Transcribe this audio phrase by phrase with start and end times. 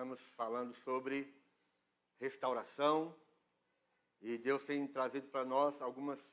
[0.00, 1.30] estamos falando sobre
[2.18, 3.14] restauração
[4.22, 6.26] e Deus tem trazido para nós algumas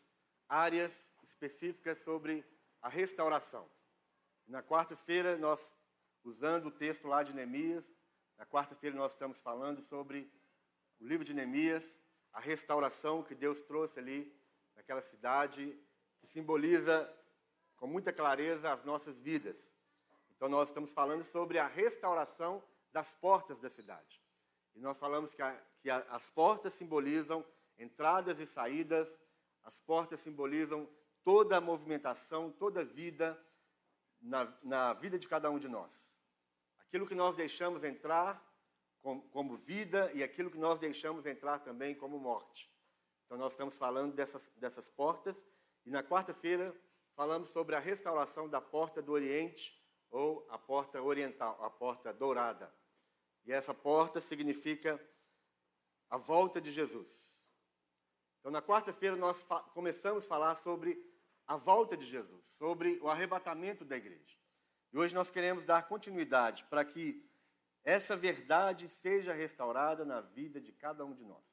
[0.47, 2.45] áreas específicas sobre
[2.81, 3.69] a restauração.
[4.47, 5.61] Na quarta-feira, nós,
[6.23, 7.83] usando o texto lá de Neemias,
[8.37, 10.31] na quarta-feira nós estamos falando sobre
[11.01, 11.91] o livro de Neemias,
[12.31, 14.33] a restauração que Deus trouxe ali
[14.77, 15.77] naquela cidade,
[16.21, 17.13] que simboliza
[17.75, 19.57] com muita clareza as nossas vidas.
[20.31, 22.63] Então nós estamos falando sobre a restauração
[22.97, 24.19] das portas da cidade.
[24.73, 27.45] E nós falamos que, a, que a, as portas simbolizam
[27.77, 29.07] entradas e saídas,
[29.63, 30.89] as portas simbolizam
[31.23, 33.39] toda a movimentação, toda a vida
[34.19, 35.93] na, na vida de cada um de nós.
[36.79, 38.43] Aquilo que nós deixamos entrar
[39.03, 42.67] como, como vida e aquilo que nós deixamos entrar também como morte.
[43.25, 45.35] Então, nós estamos falando dessas, dessas portas
[45.85, 46.75] e na quarta-feira
[47.15, 49.79] falamos sobre a restauração da porta do Oriente
[50.09, 52.73] ou a porta oriental, a porta dourada.
[53.47, 55.01] E essa porta significa
[56.09, 57.33] a volta de Jesus.
[58.39, 59.41] Então, na quarta-feira, nós
[59.73, 61.01] começamos a falar sobre
[61.47, 64.37] a volta de Jesus, sobre o arrebatamento da igreja.
[64.91, 67.25] E hoje nós queremos dar continuidade para que
[67.85, 71.45] essa verdade seja restaurada na vida de cada um de nós.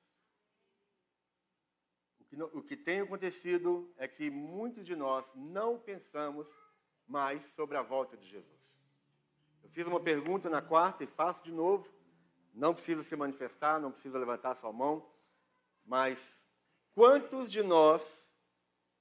[2.19, 6.49] O que, o que tem acontecido é que muitos de nós não pensamos
[7.07, 8.54] mais sobre a volta de Jesus.
[9.65, 11.89] Eu fiz uma pergunta na quarta e faço de novo.
[12.53, 15.05] Não precisa se manifestar, não precisa levantar sua mão,
[15.85, 16.39] mas
[16.95, 18.31] quantos de nós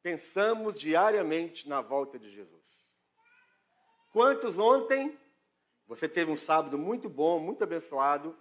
[0.02, 2.84] pensamos diariamente na volta de Jesus?
[4.12, 5.20] Quantos ontem
[5.86, 8.36] você teve um sábado muito bom, muito abençoado?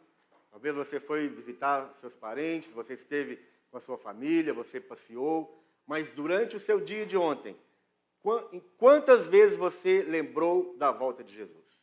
[0.51, 3.36] Talvez você foi visitar seus parentes, você esteve
[3.70, 7.57] com a sua família, você passeou, mas durante o seu dia de ontem,
[8.79, 11.82] quantas vezes você lembrou da volta de Jesus?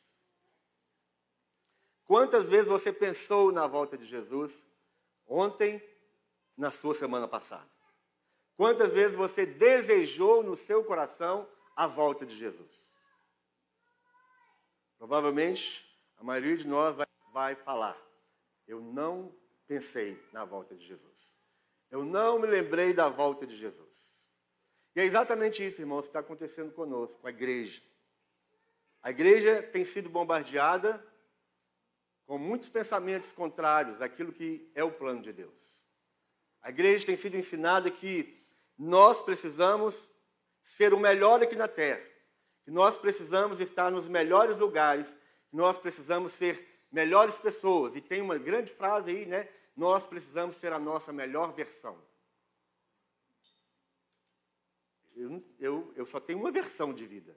[2.09, 4.67] Quantas vezes você pensou na volta de Jesus
[5.27, 5.80] ontem,
[6.58, 7.70] na sua semana passada?
[8.58, 12.92] Quantas vezes você desejou no seu coração a volta de Jesus?
[14.97, 15.87] Provavelmente
[16.17, 17.95] a maioria de nós vai, vai falar:
[18.67, 19.31] Eu não
[19.67, 21.15] pensei na volta de Jesus.
[21.91, 23.87] Eu não me lembrei da volta de Jesus.
[24.95, 27.83] E é exatamente isso, irmãos, que está acontecendo conosco, com a igreja.
[28.99, 31.08] A igreja tem sido bombardeada
[32.29, 35.83] com muitos pensamentos contrários àquilo que é o plano de Deus.
[36.61, 38.39] A igreja tem sido ensinada que
[38.77, 40.11] nós precisamos
[40.61, 42.05] ser o melhor aqui na terra,
[42.63, 45.07] que nós precisamos estar nos melhores lugares,
[45.49, 47.95] que nós precisamos ser melhores pessoas.
[47.95, 49.49] E tem uma grande frase aí, né?
[49.75, 51.99] Nós precisamos ser a nossa melhor versão.
[55.15, 57.35] Eu, eu, eu só tenho uma versão de vida.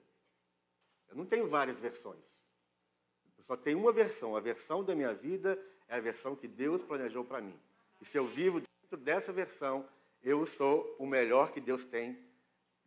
[1.07, 2.42] Eu não tenho várias versões.
[3.43, 4.37] Eu só tenho uma versão.
[4.37, 7.59] A versão da minha vida é a versão que Deus planejou para mim.
[7.99, 9.85] E se eu vivo dentro dessa versão,
[10.23, 12.17] eu sou o melhor que Deus tem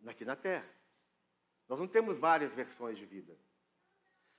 [0.07, 0.67] aqui na Terra.
[1.69, 3.37] Nós não temos várias versões de vida.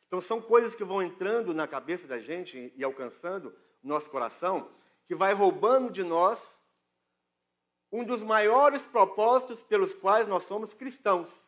[0.07, 3.53] Então são coisas que vão entrando na cabeça da gente e alcançando
[3.83, 4.71] o nosso coração,
[5.05, 6.59] que vai roubando de nós
[7.91, 11.46] um dos maiores propósitos pelos quais nós somos cristãos.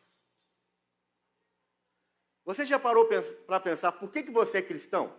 [2.44, 3.08] Você já parou
[3.46, 5.12] para pensar por que, que você é cristão?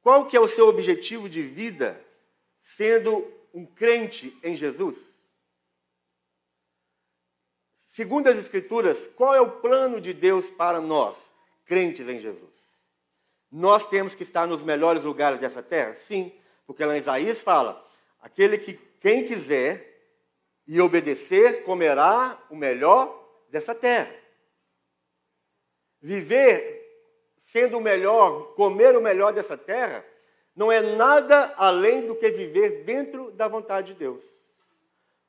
[0.00, 2.00] Qual que é o seu objetivo de vida
[2.60, 5.16] sendo um crente em Jesus?
[7.74, 11.16] Segundo as Escrituras, qual é o plano de Deus para nós,
[11.64, 12.54] crentes em Jesus?
[13.50, 15.94] Nós temos que estar nos melhores lugares dessa terra?
[15.94, 16.32] Sim,
[16.66, 17.84] porque lá em Isaías fala:
[18.20, 19.96] aquele que, quem quiser
[20.66, 24.14] e obedecer, comerá o melhor dessa terra.
[26.00, 26.76] Viver
[27.46, 30.04] sendo o melhor, comer o melhor dessa terra,
[30.54, 34.22] não é nada além do que viver dentro da vontade de Deus.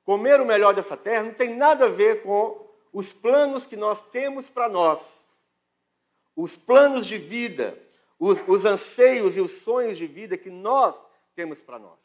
[0.03, 4.01] Comer o melhor dessa terra não tem nada a ver com os planos que nós
[4.09, 5.27] temos para nós,
[6.35, 7.77] os planos de vida,
[8.17, 10.95] os, os anseios e os sonhos de vida que nós
[11.35, 11.99] temos para nós.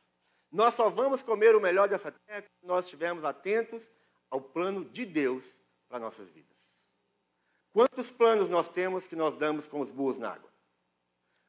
[0.51, 3.91] Nós só vamos comer o melhor dessa terra se nós estivermos atentos
[4.31, 6.52] ao plano de Deus para nossas vidas.
[7.73, 10.51] Quantos planos nós temos que nós damos com os burros na água?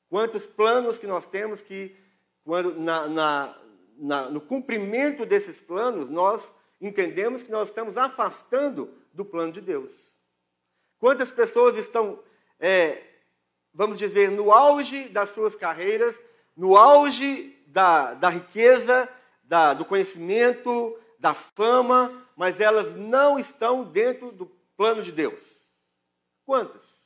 [0.09, 1.95] Quantos planos que nós temos que,
[2.43, 3.57] quando, na, na,
[3.97, 9.91] na, no cumprimento desses planos, nós entendemos que nós estamos afastando do plano de Deus?
[10.97, 12.19] Quantas pessoas estão,
[12.59, 13.03] é,
[13.73, 16.17] vamos dizer, no auge das suas carreiras,
[16.55, 19.09] no auge da, da riqueza,
[19.43, 24.45] da, do conhecimento, da fama, mas elas não estão dentro do
[24.77, 25.62] plano de Deus?
[26.45, 27.03] Quantas?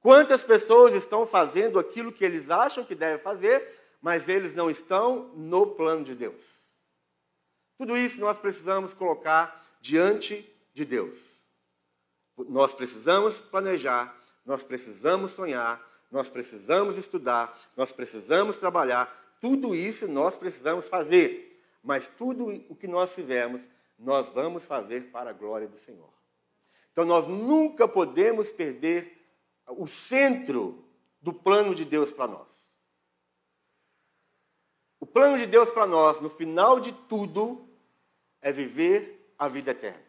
[0.00, 5.28] Quantas pessoas estão fazendo aquilo que eles acham que devem fazer, mas eles não estão
[5.34, 6.42] no plano de Deus?
[7.76, 11.46] Tudo isso nós precisamos colocar diante de Deus.
[12.36, 14.14] Nós precisamos planejar,
[14.44, 19.36] nós precisamos sonhar, nós precisamos estudar, nós precisamos trabalhar.
[19.40, 23.62] Tudo isso nós precisamos fazer, mas tudo o que nós fizermos,
[23.98, 26.19] nós vamos fazer para a glória do Senhor.
[26.92, 29.26] Então nós nunca podemos perder
[29.66, 30.84] o centro
[31.20, 32.66] do plano de Deus para nós.
[34.98, 37.68] O plano de Deus para nós, no final de tudo,
[38.42, 40.04] é viver a vida eterna.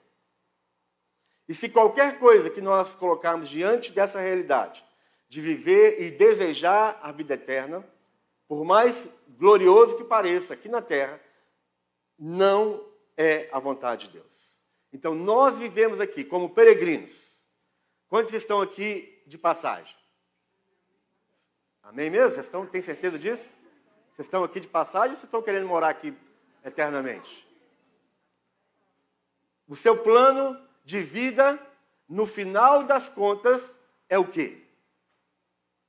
[1.47, 4.83] E se qualquer coisa que nós colocarmos diante dessa realidade,
[5.27, 7.85] de viver e desejar a vida eterna,
[8.47, 9.07] por mais
[9.37, 11.21] glorioso que pareça aqui na terra,
[12.19, 12.85] não
[13.15, 14.50] é a vontade de Deus.
[14.91, 17.37] Então nós vivemos aqui como peregrinos.
[18.07, 19.95] Quantos estão aqui de passagem.
[21.81, 22.31] Amém mesmo?
[22.31, 23.51] Vocês estão, têm certeza disso?
[24.13, 26.13] Vocês estão aqui de passagem ou vocês estão querendo morar aqui
[26.63, 27.47] eternamente?
[29.67, 31.59] O seu plano de vida,
[32.07, 33.77] no final das contas,
[34.09, 34.61] é o quê?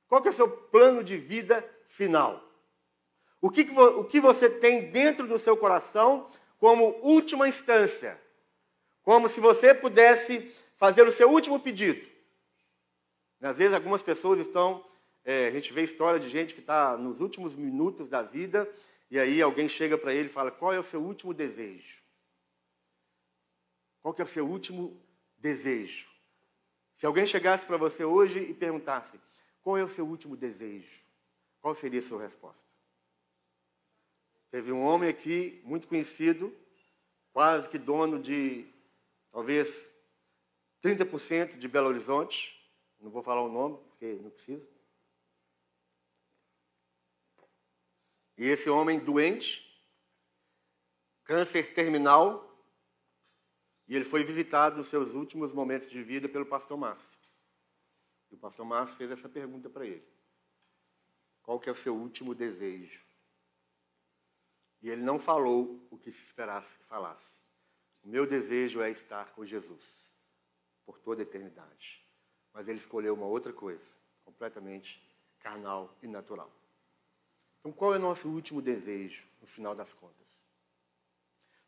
[0.07, 2.41] Qual que é o seu plano de vida final?
[3.41, 8.22] O que, o que você tem dentro do seu coração como última instância?
[9.03, 12.05] Como se você pudesse fazer o seu último pedido.
[13.41, 14.85] Às vezes, algumas pessoas estão.
[15.25, 18.69] É, a gente vê história de gente que está nos últimos minutos da vida,
[19.09, 22.01] e aí alguém chega para ele e fala: Qual é o seu último desejo?
[24.01, 24.99] Qual que é o seu último
[25.37, 26.07] desejo?
[26.95, 29.19] Se alguém chegasse para você hoje e perguntasse:
[29.61, 31.01] Qual é o seu último desejo?
[31.61, 32.61] Qual seria a sua resposta?
[34.51, 36.53] Teve um homem aqui, muito conhecido,
[37.31, 38.72] quase que dono de
[39.33, 39.91] talvez
[40.83, 42.55] 30% de Belo Horizonte,
[42.99, 44.65] não vou falar o nome, porque não precisa.
[48.37, 49.83] E esse homem doente,
[51.23, 52.49] câncer terminal,
[53.87, 57.19] e ele foi visitado nos seus últimos momentos de vida pelo pastor Márcio.
[58.31, 60.07] E o pastor Márcio fez essa pergunta para ele.
[61.41, 63.05] Qual que é o seu último desejo?
[64.81, 67.42] E ele não falou o que se esperasse que falasse.
[68.03, 70.11] O meu desejo é estar com Jesus
[70.85, 72.03] por toda a eternidade
[72.53, 73.89] mas ele escolheu uma outra coisa,
[74.23, 75.03] completamente
[75.39, 76.51] carnal e natural.
[77.59, 80.27] Então, qual é o nosso último desejo, no final das contas?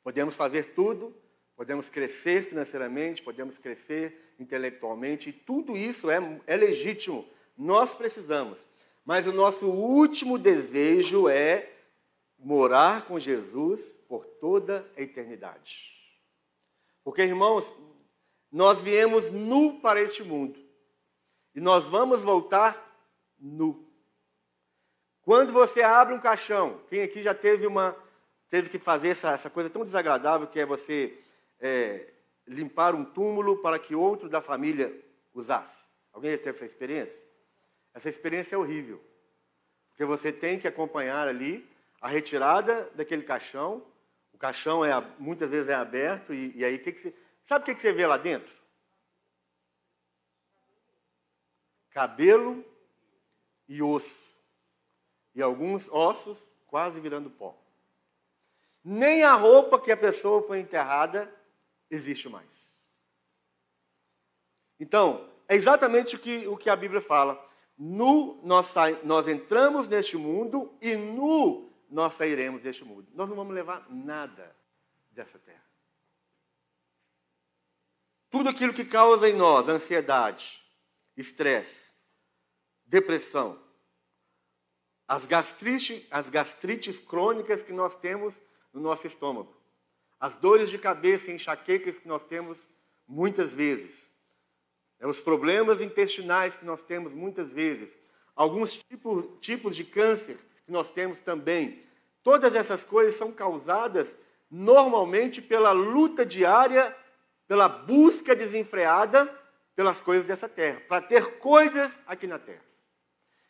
[0.03, 1.15] Podemos fazer tudo,
[1.55, 7.27] podemos crescer financeiramente, podemos crescer intelectualmente, e tudo isso é, é legítimo,
[7.57, 8.59] nós precisamos.
[9.03, 11.71] Mas o nosso último desejo é
[12.37, 15.94] morar com Jesus por toda a eternidade.
[17.05, 17.71] Porque, irmãos,
[18.51, 20.59] nós viemos nu para este mundo.
[21.53, 22.99] E nós vamos voltar
[23.39, 23.87] nu.
[25.21, 27.95] Quando você abre um caixão, quem aqui já teve uma
[28.49, 31.17] teve que fazer essa, essa coisa tão desagradável que é você
[31.59, 32.11] é,
[32.47, 34.99] limpar um túmulo para que outro da família
[35.33, 35.85] usasse?
[36.11, 37.23] Alguém já teve essa experiência?
[37.93, 38.99] Essa experiência é horrível,
[39.89, 41.69] porque você tem que acompanhar ali
[42.01, 43.85] a retirada daquele caixão.
[44.35, 47.15] O caixão é muitas vezes é aberto e, e aí que, que você,
[47.45, 48.53] sabe o que, que você vê lá dentro?
[51.95, 52.61] cabelo
[53.69, 54.37] e osso,
[55.33, 57.57] e alguns ossos quase virando pó.
[58.83, 61.33] Nem a roupa que a pessoa foi enterrada
[61.89, 62.75] existe mais.
[64.77, 67.41] Então, é exatamente o que, o que a Bíblia fala.
[67.77, 68.73] Nu nós,
[69.05, 73.07] nós entramos neste mundo e nu nós sairemos deste mundo.
[73.13, 74.55] Nós não vamos levar nada
[75.11, 75.63] dessa terra.
[78.29, 80.61] Tudo aquilo que causa em nós ansiedade,
[81.15, 81.91] estresse,
[82.85, 83.59] depressão,
[85.07, 88.35] as gastrites, as gastrites crônicas que nós temos
[88.73, 89.55] no nosso estômago,
[90.19, 92.67] as dores de cabeça e enxaquecas que nós temos
[93.07, 94.09] muitas vezes,
[94.99, 97.89] é os problemas intestinais que nós temos muitas vezes,
[98.35, 101.83] alguns tipos, tipos de câncer que nós temos também.
[102.23, 104.07] Todas essas coisas são causadas
[104.49, 106.95] normalmente pela luta diária,
[107.47, 109.31] pela busca desenfreada
[109.75, 112.63] pelas coisas dessa terra, para ter coisas aqui na terra.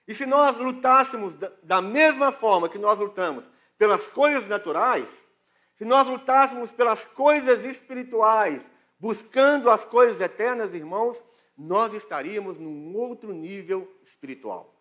[0.08, 3.46] E se nós lutássemos da mesma forma que nós lutamos
[3.78, 5.08] pelas coisas naturais,
[5.78, 8.70] se nós lutássemos pelas coisas espirituais,
[9.00, 11.24] buscando as coisas eternas, irmãos,
[11.58, 14.74] nós estaríamos num outro nível espiritual.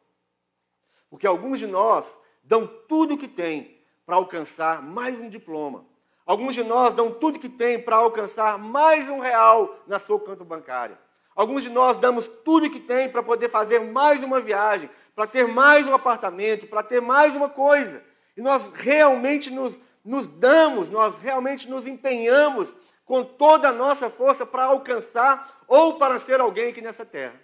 [1.10, 5.84] Porque alguns de nós dão tudo o que têm para alcançar mais um diploma.
[6.26, 10.44] Alguns de nós dão tudo que têm para alcançar mais um real na sua conta
[10.44, 10.98] bancária.
[11.34, 15.46] Alguns de nós damos tudo que tem para poder fazer mais uma viagem, para ter
[15.46, 18.02] mais um apartamento, para ter mais uma coisa.
[18.36, 22.72] E nós realmente nos, nos damos, nós realmente nos empenhamos
[23.04, 27.43] com toda a nossa força para alcançar ou para ser alguém aqui nessa terra.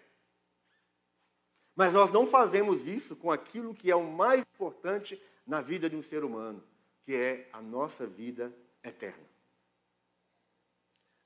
[1.81, 5.97] Mas nós não fazemos isso com aquilo que é o mais importante na vida de
[5.97, 6.63] um ser humano,
[7.07, 9.25] que é a nossa vida eterna.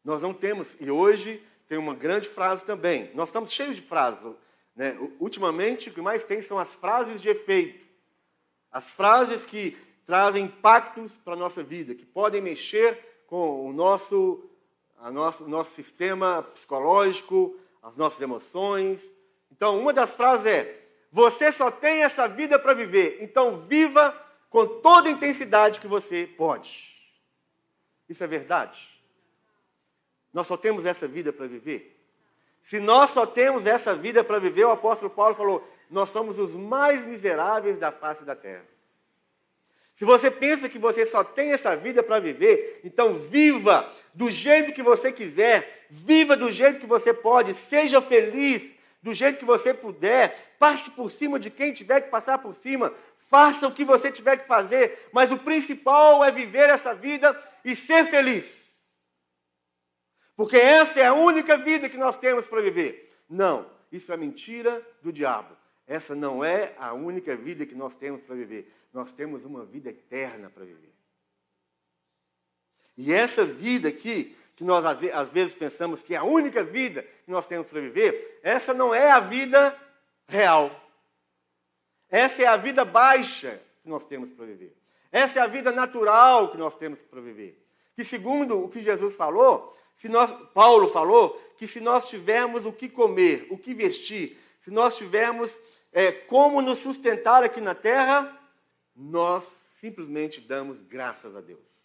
[0.05, 3.11] Nós não temos, e hoje tem uma grande frase também.
[3.17, 4.23] Nós estamos cheios de frases.
[4.77, 4.97] Né?
[5.19, 7.85] Ultimamente, o que mais tem são as frases de efeito.
[8.71, 14.49] As frases que trazem impactos para a nossa vida, que podem mexer com o nosso,
[15.01, 19.14] a nosso, nosso sistema psicológico, as nossas emoções.
[19.57, 20.81] Então, uma das frases é:
[21.13, 24.15] Você só tem essa vida para viver, então viva
[24.51, 26.95] com toda a intensidade que você pode.
[28.09, 28.89] Isso é verdade?
[30.33, 31.97] Nós só temos essa vida para viver?
[32.63, 36.55] Se nós só temos essa vida para viver, o apóstolo Paulo falou: nós somos os
[36.55, 38.65] mais miseráveis da face da terra.
[39.95, 44.73] Se você pensa que você só tem essa vida para viver, então viva do jeito
[44.73, 48.74] que você quiser, viva do jeito que você pode, seja feliz
[49.05, 52.91] do jeito que você puder, passe por cima de quem tiver que passar por cima,
[53.17, 57.77] faça o que você tiver que fazer, mas o principal é viver essa vida e
[57.77, 58.73] ser feliz.
[60.35, 63.15] Porque essa é a única vida que nós temos para viver.
[63.29, 65.55] Não, isso é mentira do diabo.
[65.87, 68.75] Essa não é a única vida que nós temos para viver.
[68.91, 70.95] Nós temos uma vida eterna para viver.
[72.97, 77.31] E essa vida aqui, que nós às vezes pensamos que é a única vida que
[77.31, 79.77] nós temos para viver, essa não é a vida
[80.29, 80.71] real.
[82.09, 84.77] Essa é a vida baixa que nós temos para viver.
[85.11, 87.61] Essa é a vida natural que nós temos para viver.
[87.95, 92.73] Que segundo o que Jesus falou, se nós, Paulo falou que se nós tivermos o
[92.73, 95.59] que comer, o que vestir, se nós tivermos
[95.93, 98.41] é, como nos sustentar aqui na terra,
[98.95, 99.45] nós
[99.81, 101.84] simplesmente damos graças a Deus.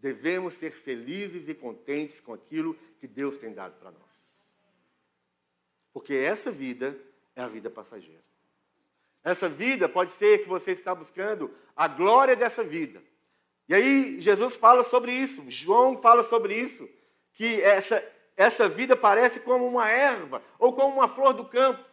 [0.00, 4.36] Devemos ser felizes e contentes com aquilo que Deus tem dado para nós.
[5.92, 6.96] Porque essa vida
[7.36, 8.24] é a vida passageira.
[9.22, 13.02] Essa vida pode ser que você está buscando a glória dessa vida.
[13.68, 16.88] E aí Jesus fala sobre isso, João fala sobre isso
[17.34, 18.02] que essa,
[18.36, 21.84] essa vida parece como uma erva ou como uma flor do campo.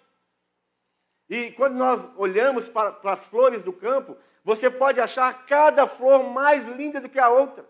[1.30, 6.24] E quando nós olhamos para, para as flores do campo, você pode achar cada flor
[6.24, 7.68] mais linda do que a outra.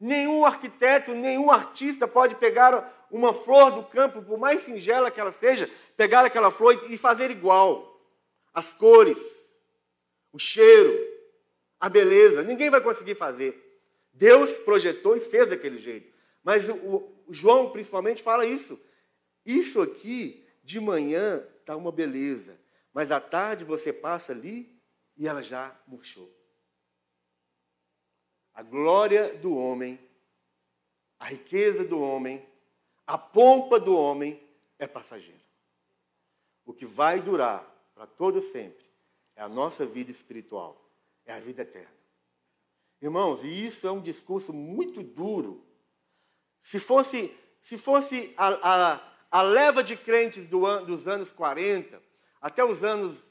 [0.00, 5.32] Nenhum arquiteto, nenhum artista pode pegar uma flor do campo, por mais singela que ela
[5.32, 8.00] seja, pegar aquela flor e fazer igual.
[8.54, 9.18] As cores,
[10.32, 10.96] o cheiro,
[11.80, 12.42] a beleza.
[12.42, 13.64] Ninguém vai conseguir fazer.
[14.12, 16.12] Deus projetou e fez daquele jeito.
[16.42, 16.74] Mas o,
[17.26, 18.80] o João, principalmente, fala isso.
[19.44, 22.58] Isso aqui, de manhã, está uma beleza.
[22.92, 24.78] Mas à tarde você passa ali
[25.16, 26.37] e ela já murchou.
[28.58, 30.00] A glória do homem,
[31.16, 32.44] a riqueza do homem,
[33.06, 34.42] a pompa do homem
[34.80, 35.40] é passageiro.
[36.66, 38.84] O que vai durar para todo sempre
[39.36, 40.76] é a nossa vida espiritual,
[41.24, 41.94] é a vida eterna.
[43.00, 45.64] Irmãos, e isso é um discurso muito duro
[46.60, 52.02] se fosse, se fosse a, a, a leva de crentes do an, dos anos 40
[52.40, 53.24] até os anos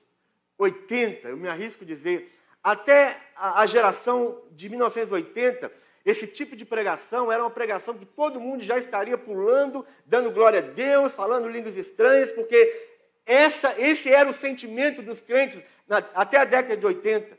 [0.58, 2.32] 80, eu me arrisco a dizer,
[2.68, 5.72] até a, geração de 1980,
[6.06, 10.60] esse tipo de pregação era uma pregação que todo mundo já estaria pulando, dando glória
[10.60, 12.90] a Deus, falando línguas estranhas, porque
[13.26, 17.38] essa, esse era o sentimento dos crentes na, até a década de 80.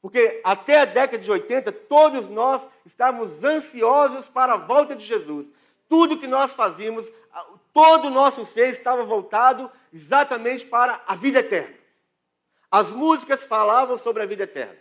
[0.00, 5.50] Porque até a década de 80, todos nós estávamos ansiosos para a volta de Jesus.
[5.88, 7.12] Tudo que nós fazíamos,
[7.72, 11.78] todo o nosso ser estava voltado exatamente para a vida eterna.
[12.70, 14.78] As músicas falavam sobre a vida eterna.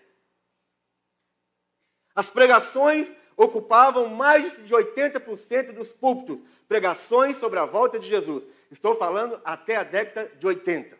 [2.13, 6.41] As pregações ocupavam mais de 80% dos púlpitos.
[6.67, 8.44] Pregações sobre a volta de Jesus.
[8.72, 10.98] Estou falando até a década de 80.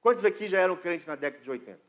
[0.00, 1.80] Quantos aqui já eram crentes na década de 80?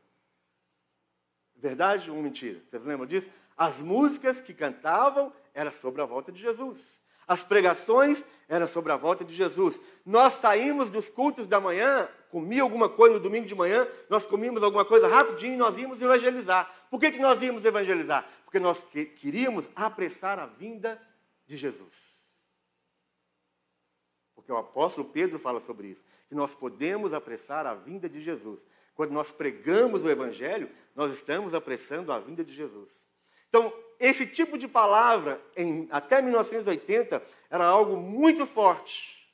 [1.54, 2.60] Verdade ou mentira?
[2.66, 3.28] Vocês lembram disso?
[3.56, 7.02] As músicas que cantavam era sobre a volta de Jesus.
[7.28, 9.80] As pregações eram sobre a volta de Jesus.
[10.04, 14.62] Nós saímos dos cultos da manhã, comia alguma coisa no domingo de manhã, nós comíamos
[14.62, 16.72] alguma coisa rapidinho e nós íamos evangelizar.
[16.90, 18.28] Por que, que nós íamos evangelizar?
[18.44, 21.00] Porque nós que, queríamos apressar a vinda
[21.46, 22.20] de Jesus.
[24.34, 28.64] Porque o apóstolo Pedro fala sobre isso, que nós podemos apressar a vinda de Jesus.
[28.94, 32.90] Quando nós pregamos o Evangelho, nós estamos apressando a vinda de Jesus.
[33.48, 39.28] Então, esse tipo de palavra, em, até 1980, era algo muito forte.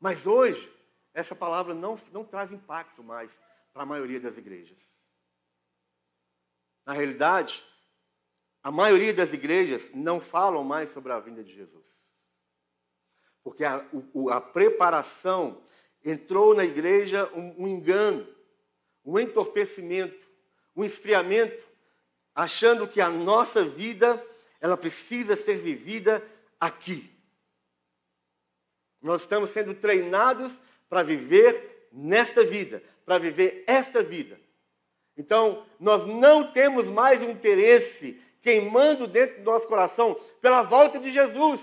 [0.00, 0.73] Mas hoje,
[1.14, 3.30] essa palavra não, não traz impacto mais
[3.72, 4.78] para a maioria das igrejas.
[6.84, 7.64] Na realidade,
[8.62, 11.84] a maioria das igrejas não falam mais sobre a vinda de Jesus.
[13.42, 15.62] Porque a, o, a preparação
[16.04, 18.26] entrou na igreja um, um engano,
[19.04, 20.28] um entorpecimento,
[20.74, 21.64] um esfriamento,
[22.34, 24.22] achando que a nossa vida
[24.60, 26.26] ela precisa ser vivida
[26.58, 27.10] aqui.
[29.00, 34.38] Nós estamos sendo treinados para viver nesta vida, para viver esta vida.
[35.16, 41.10] Então, nós não temos mais um interesse queimando dentro do nosso coração pela volta de
[41.10, 41.62] Jesus.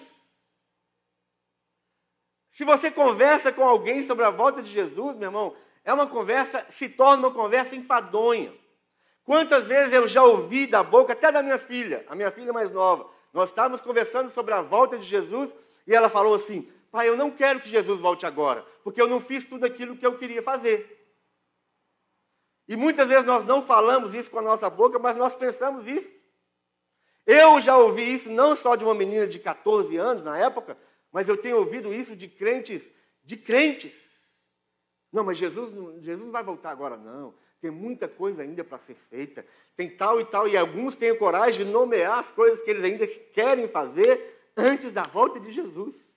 [2.49, 6.65] Se você conversa com alguém sobre a volta de Jesus, meu irmão, é uma conversa,
[6.71, 8.53] se torna uma conversa enfadonha.
[9.23, 12.71] Quantas vezes eu já ouvi da boca, até da minha filha, a minha filha mais
[12.71, 15.53] nova, nós estávamos conversando sobre a volta de Jesus
[15.87, 19.21] e ela falou assim: Pai, eu não quero que Jesus volte agora, porque eu não
[19.21, 20.99] fiz tudo aquilo que eu queria fazer.
[22.67, 26.13] E muitas vezes nós não falamos isso com a nossa boca, mas nós pensamos isso.
[27.25, 30.77] Eu já ouvi isso não só de uma menina de 14 anos na época,
[31.11, 32.91] mas eu tenho ouvido isso de crentes,
[33.23, 34.11] de crentes.
[35.11, 37.33] Não, mas Jesus, Jesus não vai voltar agora, não.
[37.61, 39.45] Tem muita coisa ainda para ser feita.
[39.77, 43.07] Tem tal e tal, e alguns têm coragem de nomear as coisas que eles ainda
[43.07, 46.10] querem fazer antes da volta de Jesus.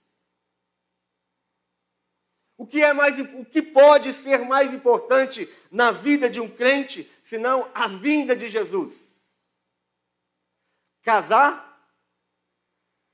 [2.56, 7.10] O que é mais o que pode ser mais importante na vida de um crente
[7.24, 8.92] senão a vinda de Jesus?
[11.02, 11.72] Casar?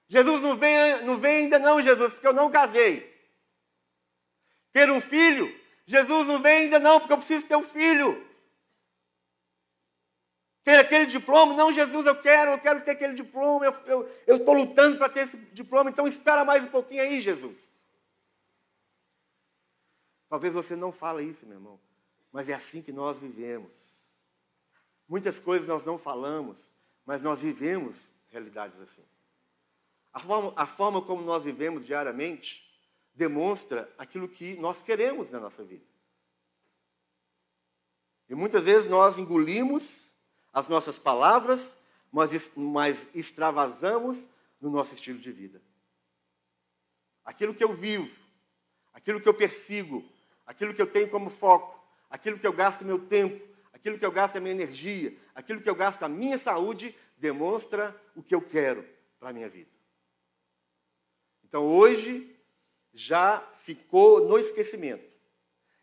[0.09, 3.09] Jesus não vem, não vem ainda não, Jesus, porque eu não casei.
[4.73, 5.59] Ter um filho?
[5.87, 8.27] Jesus não vem ainda não, porque eu preciso ter um filho.
[10.65, 11.55] Ter aquele diploma?
[11.55, 13.67] Não, Jesus, eu quero, eu quero ter aquele diploma,
[14.27, 17.70] eu estou lutando para ter esse diploma, então espera mais um pouquinho aí, Jesus.
[20.31, 21.81] Talvez você não fale isso, meu irmão,
[22.31, 23.73] mas é assim que nós vivemos.
[25.09, 26.73] Muitas coisas nós não falamos,
[27.05, 29.05] mas nós vivemos realidades assim.
[30.13, 32.65] A forma, a forma como nós vivemos diariamente
[33.13, 35.85] demonstra aquilo que nós queremos na nossa vida.
[38.29, 40.15] E muitas vezes nós engolimos
[40.53, 41.77] as nossas palavras,
[42.13, 44.29] mas, mas extravasamos
[44.61, 45.61] no nosso estilo de vida.
[47.25, 48.17] Aquilo que eu vivo,
[48.93, 50.09] aquilo que eu persigo,
[50.51, 53.41] aquilo que eu tenho como foco, aquilo que eu gasto meu tempo,
[53.73, 57.97] aquilo que eu gasto a minha energia, aquilo que eu gasto a minha saúde, demonstra
[58.17, 58.85] o que eu quero
[59.21, 59.71] para a minha vida.
[61.45, 62.37] Então hoje
[62.93, 65.09] já ficou no esquecimento.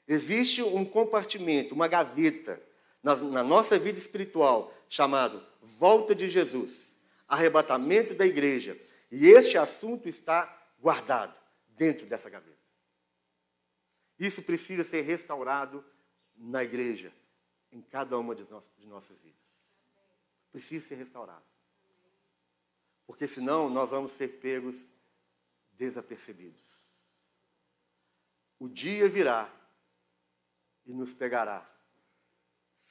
[0.06, 2.62] Existe um compartimento, uma gaveta
[3.02, 8.78] na, na nossa vida espiritual chamado volta de Jesus, arrebatamento da igreja.
[9.10, 11.34] E este assunto está guardado
[11.70, 12.57] dentro dessa gaveta.
[14.20, 15.84] Isso precisa ser restaurado
[16.36, 17.14] na igreja,
[17.72, 18.48] em cada uma de,
[18.86, 19.40] nossas vidas.
[20.52, 21.46] Precisa ser restaurado.
[23.06, 24.76] Porque senão nós vamos ser pegos
[25.74, 26.62] desapercebidos.
[28.60, 29.52] O dia virá
[30.86, 31.66] e nos pegará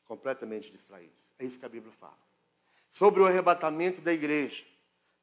[0.04, 1.16] completamente distraídos.
[1.38, 2.16] É isso que a Bíblia fala.
[2.88, 4.64] Sobre o arrebatamento da igreja,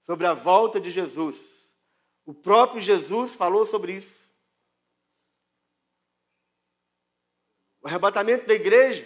[0.04, 1.74] sobre a volta de Jesus.
[2.26, 4.23] O próprio Jesus falou sobre isso.
[7.84, 9.06] O arrebatamento da igreja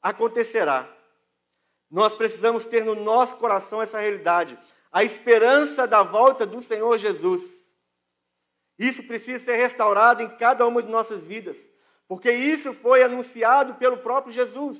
[0.00, 0.88] acontecerá.
[1.90, 4.56] Nós precisamos ter no nosso coração essa realidade,
[4.92, 7.42] a esperança da volta do Senhor Jesus.
[8.78, 11.56] Isso precisa ser restaurado em cada uma de nossas vidas,
[12.06, 14.78] porque isso foi anunciado pelo próprio Jesus.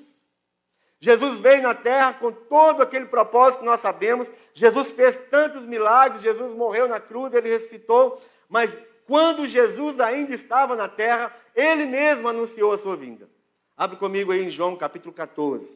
[0.98, 4.30] Jesus veio na terra com todo aquele propósito que nós sabemos.
[4.54, 8.76] Jesus fez tantos milagres, Jesus morreu na cruz, ele ressuscitou, mas
[9.06, 13.28] quando Jesus ainda estava na terra, ele mesmo anunciou a sua vinda.
[13.76, 15.66] Abre comigo aí em João capítulo 14.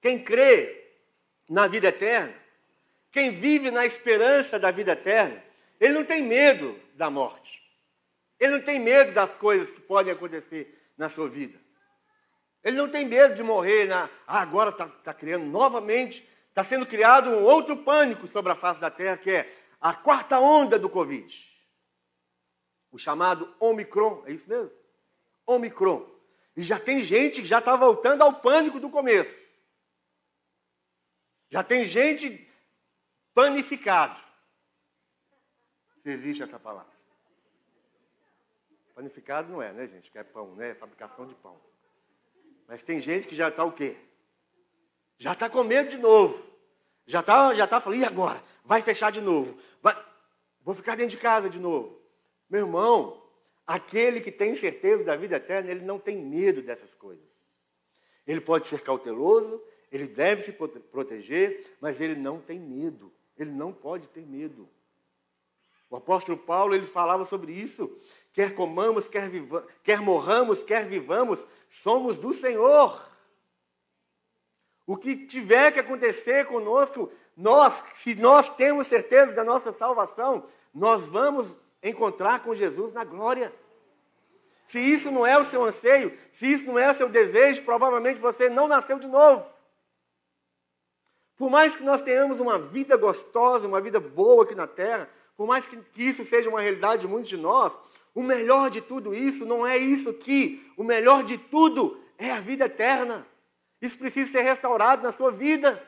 [0.00, 0.94] Quem crê
[1.48, 2.34] na vida eterna,
[3.12, 5.42] quem vive na esperança da vida eterna,
[5.78, 7.62] ele não tem medo da morte.
[8.38, 11.58] Ele não tem medo das coisas que podem acontecer na sua vida.
[12.62, 14.08] Ele não tem medo de morrer na.
[14.26, 18.80] Ah, agora está tá criando novamente, está sendo criado um outro pânico sobre a face
[18.80, 21.50] da terra, que é a quarta onda do Covid.
[22.92, 24.70] O chamado Omicron, é isso mesmo?
[25.46, 26.08] Omicron.
[26.56, 29.48] E já tem gente que já está voltando ao pânico do começo.
[31.48, 32.48] Já tem gente
[33.32, 34.20] panificado.
[36.02, 36.92] Se existe essa palavra.
[38.94, 40.10] Panificado não é, né, gente?
[40.10, 40.70] Que é pão, né?
[40.70, 41.60] É fabricação de pão.
[42.66, 43.96] Mas tem gente que já está o quê?
[45.20, 46.42] Já está com medo de novo.
[47.06, 48.42] Já está já tá falando, e agora?
[48.64, 49.54] Vai fechar de novo.
[49.82, 49.94] Vai...
[50.62, 52.00] Vou ficar dentro de casa de novo.
[52.48, 53.22] Meu irmão,
[53.66, 57.28] aquele que tem certeza da vida eterna, ele não tem medo dessas coisas.
[58.26, 63.12] Ele pode ser cauteloso, ele deve se proteger, mas ele não tem medo.
[63.36, 64.66] Ele não pode ter medo.
[65.90, 67.94] O apóstolo Paulo, ele falava sobre isso.
[68.32, 73.09] Quer comamos, quer, viva, quer morramos, quer vivamos, somos do Senhor.
[74.90, 81.06] O que tiver que acontecer conosco, nós, se nós temos certeza da nossa salvação, nós
[81.06, 83.54] vamos encontrar com Jesus na glória.
[84.66, 88.20] Se isso não é o seu anseio, se isso não é o seu desejo, provavelmente
[88.20, 89.48] você não nasceu de novo.
[91.36, 95.46] Por mais que nós tenhamos uma vida gostosa, uma vida boa aqui na terra, por
[95.46, 97.76] mais que, que isso seja uma realidade de muitos de nós,
[98.12, 100.68] o melhor de tudo isso não é isso aqui.
[100.76, 103.24] O melhor de tudo é a vida eterna.
[103.80, 105.82] Isso precisa ser restaurado na sua vida.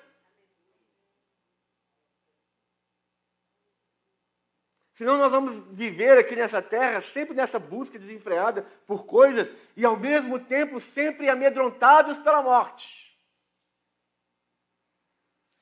[4.94, 9.96] Senão nós vamos viver aqui nessa terra sempre nessa busca desenfreada por coisas e ao
[9.96, 13.16] mesmo tempo sempre amedrontados pela morte.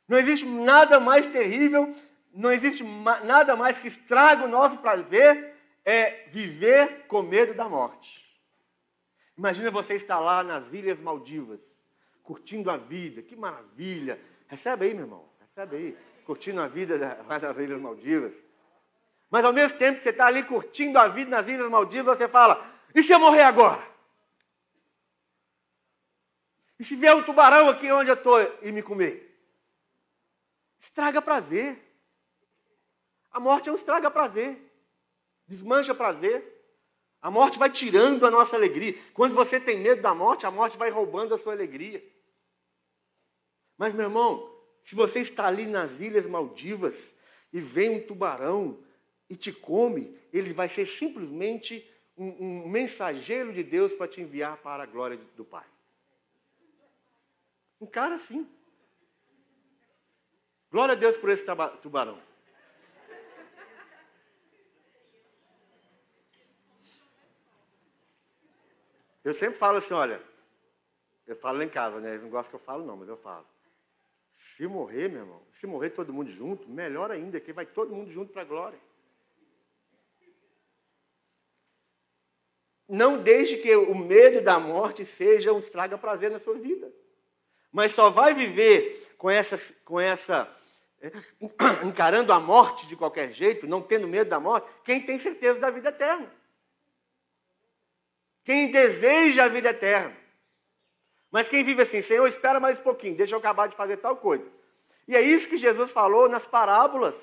[0.06, 1.94] Não existe nada mais terrível
[2.32, 2.84] não existe
[3.24, 8.28] nada mais que estraga o nosso prazer, é viver com medo da morte.
[9.36, 11.60] Imagina você estar lá nas Ilhas Maldivas,
[12.22, 14.20] curtindo a vida, que maravilha.
[14.46, 18.33] Recebe aí, meu irmão, recebe aí, curtindo a vida nas Ilhas Maldivas.
[19.30, 22.28] Mas ao mesmo tempo que você está ali curtindo a vida nas Ilhas Maldivas, você
[22.28, 23.88] fala: e se eu morrer agora?
[26.78, 29.30] E se vier um tubarão aqui onde eu estou e me comer?
[30.80, 31.78] Estraga prazer.
[33.30, 34.59] A morte é um estraga prazer,
[35.46, 36.59] desmancha prazer.
[37.22, 38.94] A morte vai tirando a nossa alegria.
[39.12, 42.02] Quando você tem medo da morte, a morte vai roubando a sua alegria.
[43.76, 44.50] Mas, meu irmão,
[44.83, 47.14] se você está ali nas Ilhas Maldivas
[47.52, 48.78] e vem um tubarão
[49.28, 54.56] e te come, ele vai ser simplesmente um, um mensageiro de Deus para te enviar
[54.59, 55.66] para a glória do Pai.
[57.80, 58.48] Um cara assim.
[60.70, 61.44] Glória a Deus por esse
[61.83, 62.29] tubarão.
[69.24, 70.22] Eu sempre falo assim, olha,
[71.26, 72.11] eu falo lá em casa, né?
[72.11, 73.46] Eles não gostam que eu falo, não, mas eu falo.
[74.33, 78.11] Se morrer, meu irmão, se morrer todo mundo junto, melhor ainda, que vai todo mundo
[78.11, 78.78] junto para a glória.
[82.88, 86.92] Não deixe que o medo da morte seja um estraga prazer na sua vida.
[87.70, 90.50] Mas só vai viver com essa, com essa
[91.00, 91.12] é,
[91.87, 95.70] encarando a morte de qualquer jeito, não tendo medo da morte, quem tem certeza da
[95.70, 96.39] vida eterna
[98.50, 100.12] quem deseja a vida eterna.
[101.30, 104.16] Mas quem vive assim, Senhor, espera mais um pouquinho, deixa eu acabar de fazer tal
[104.16, 104.44] coisa.
[105.06, 107.14] E é isso que Jesus falou nas parábolas.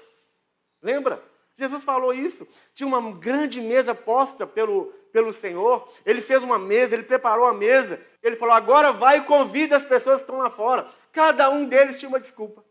[0.82, 1.22] Lembra?
[1.58, 2.48] Jesus falou isso.
[2.74, 5.92] Tinha uma grande mesa posta pelo, pelo Senhor.
[6.06, 8.02] Ele fez uma mesa, ele preparou a mesa.
[8.24, 10.88] Ele falou: agora vai e convida as pessoas que estão lá fora.
[11.12, 12.64] Cada um deles tinha uma desculpa.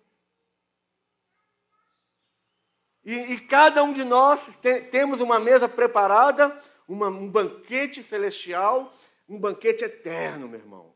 [3.04, 8.94] E, e cada um de nós tem, temos uma mesa preparada uma, um banquete celestial,
[9.28, 10.94] um banquete eterno, meu irmão.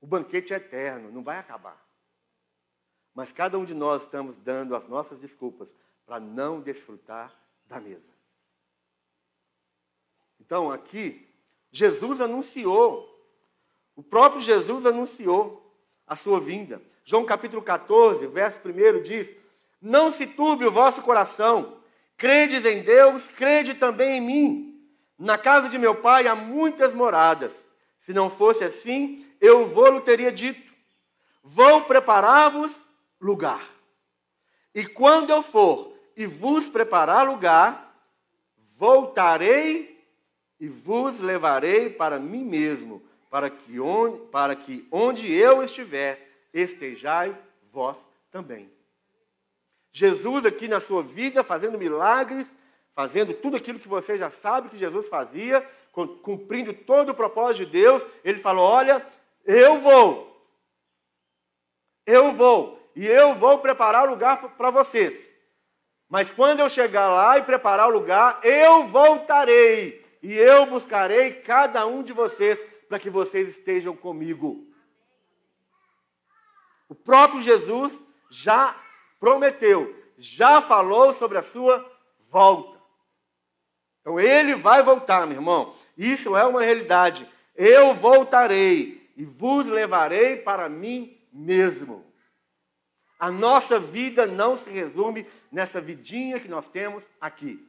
[0.00, 1.84] O banquete é eterno, não vai acabar.
[3.14, 5.74] Mas cada um de nós estamos dando as nossas desculpas
[6.04, 7.34] para não desfrutar
[7.66, 8.14] da mesa.
[10.38, 11.26] Então, aqui,
[11.70, 13.12] Jesus anunciou,
[13.96, 15.74] o próprio Jesus anunciou
[16.06, 16.80] a sua vinda.
[17.04, 19.34] João capítulo 14, verso 1 diz:
[19.80, 21.80] Não se turbe o vosso coração,
[22.16, 24.75] credes em Deus, crede também em mim.
[25.18, 27.66] Na casa de meu pai há muitas moradas.
[28.00, 30.72] Se não fosse assim, eu vou-lhe teria dito:
[31.42, 32.82] Vou preparar-vos
[33.20, 33.68] lugar.
[34.74, 37.94] E quando eu for e vos preparar lugar,
[38.76, 39.96] voltarei
[40.60, 47.34] e vos levarei para mim mesmo, para que onde, para que onde eu estiver, estejais
[47.70, 47.96] vós
[48.30, 48.70] também.
[49.90, 52.52] Jesus aqui na sua vida fazendo milagres,
[52.96, 55.60] fazendo tudo aquilo que você já sabe que Jesus fazia,
[56.22, 59.06] cumprindo todo o propósito de Deus, ele falou: Olha,
[59.44, 60.50] eu vou,
[62.06, 65.30] eu vou, e eu vou preparar lugar para vocês.
[66.08, 71.86] Mas quando eu chegar lá e preparar o lugar, eu voltarei e eu buscarei cada
[71.86, 74.66] um de vocês para que vocês estejam comigo.
[76.88, 78.74] O próprio Jesus já
[79.18, 81.84] prometeu, já falou sobre a sua
[82.30, 82.75] volta.
[84.06, 85.74] Então ele vai voltar, meu irmão.
[85.98, 87.28] Isso é uma realidade.
[87.56, 92.06] Eu voltarei e vos levarei para mim mesmo.
[93.18, 97.68] A nossa vida não se resume nessa vidinha que nós temos aqui.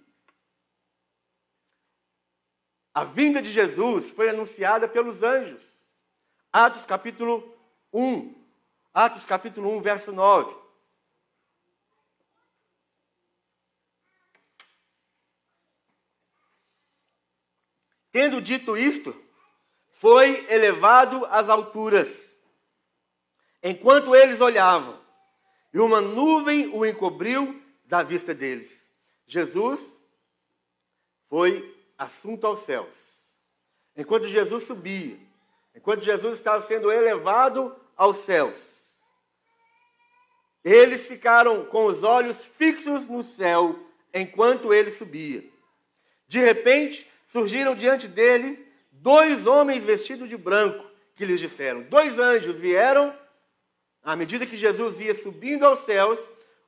[2.94, 5.64] A vinda de Jesus foi anunciada pelos anjos.
[6.54, 7.52] Atos capítulo
[7.92, 8.36] 1.
[8.94, 10.56] Atos capítulo 1, verso 9.
[18.18, 19.16] Tendo dito isto,
[19.92, 22.32] foi elevado às alturas.
[23.62, 25.00] Enquanto eles olhavam,
[25.72, 28.84] e uma nuvem o encobriu da vista deles.
[29.28, 30.00] Jesus
[31.26, 32.98] foi assunto aos céus.
[33.96, 35.20] Enquanto Jesus subia,
[35.76, 38.96] enquanto Jesus estava sendo elevado aos céus,
[40.64, 43.78] eles ficaram com os olhos fixos no céu
[44.12, 45.48] enquanto ele subia.
[46.28, 50.84] De repente, surgiram diante deles dois homens vestidos de branco,
[51.16, 53.14] que lhes disseram: Dois anjos vieram
[54.02, 56.20] à medida que Jesus ia subindo aos céus,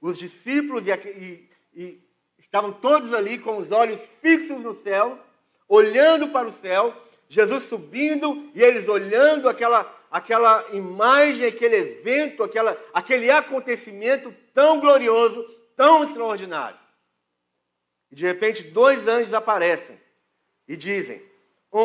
[0.01, 2.03] os discípulos e, e, e
[2.37, 5.17] estavam todos ali com os olhos fixos no céu,
[5.67, 6.93] olhando para o céu,
[7.29, 15.43] Jesus subindo e eles olhando aquela, aquela imagem, aquele evento, aquela, aquele acontecimento tão glorioso,
[15.75, 16.79] tão extraordinário.
[18.11, 19.97] E de repente, dois anjos aparecem
[20.69, 21.21] e dizem: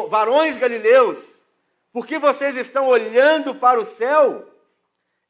[0.08, 1.42] Varões galileus,
[1.90, 4.46] por que vocês estão olhando para o céu?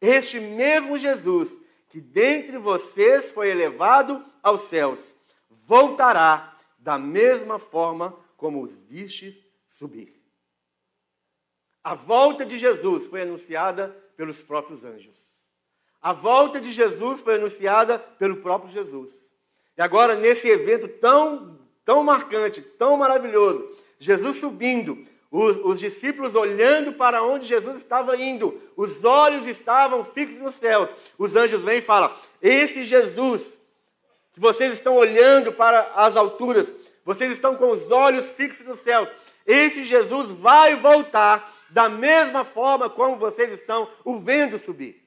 [0.01, 1.57] Este mesmo Jesus,
[1.89, 5.15] que dentre vocês foi elevado aos céus,
[5.49, 9.35] voltará da mesma forma como os vistes
[9.69, 10.13] subir.
[11.83, 15.35] A volta de Jesus foi anunciada pelos próprios anjos.
[16.03, 19.11] A volta de Jesus foi anunciada pelo próprio Jesus.
[19.77, 23.69] E agora, nesse evento tão, tão marcante, tão maravilhoso,
[23.99, 30.39] Jesus subindo, os, os, discípulos olhando para onde Jesus estava indo, os olhos estavam fixos
[30.39, 30.89] nos céus.
[31.19, 33.59] Os anjos vêm e falam: Esse Jesus
[34.33, 36.71] que vocês estão olhando para as alturas,
[37.05, 39.09] vocês estão com os olhos fixos nos céus.
[39.47, 45.05] Esse Jesus vai voltar da mesma forma como vocês estão o vendo subir.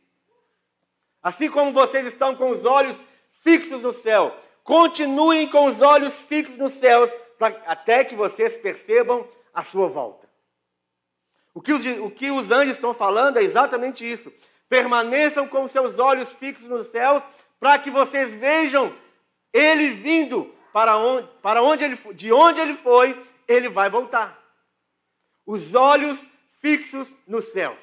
[1.22, 2.96] Assim como vocês estão com os olhos
[3.42, 4.36] fixos no céu,
[4.68, 7.10] continuem com os olhos fixos nos céus,
[7.66, 10.30] até que vocês percebam a sua volta.
[11.54, 14.30] O que, os, o que os anjos estão falando é exatamente isso.
[14.68, 17.24] Permaneçam com seus olhos fixos nos céus,
[17.58, 18.94] para que vocês vejam
[19.54, 24.38] ele vindo para onde, para onde ele, de onde ele foi, ele vai voltar.
[25.46, 26.22] Os olhos
[26.60, 27.82] fixos nos céus.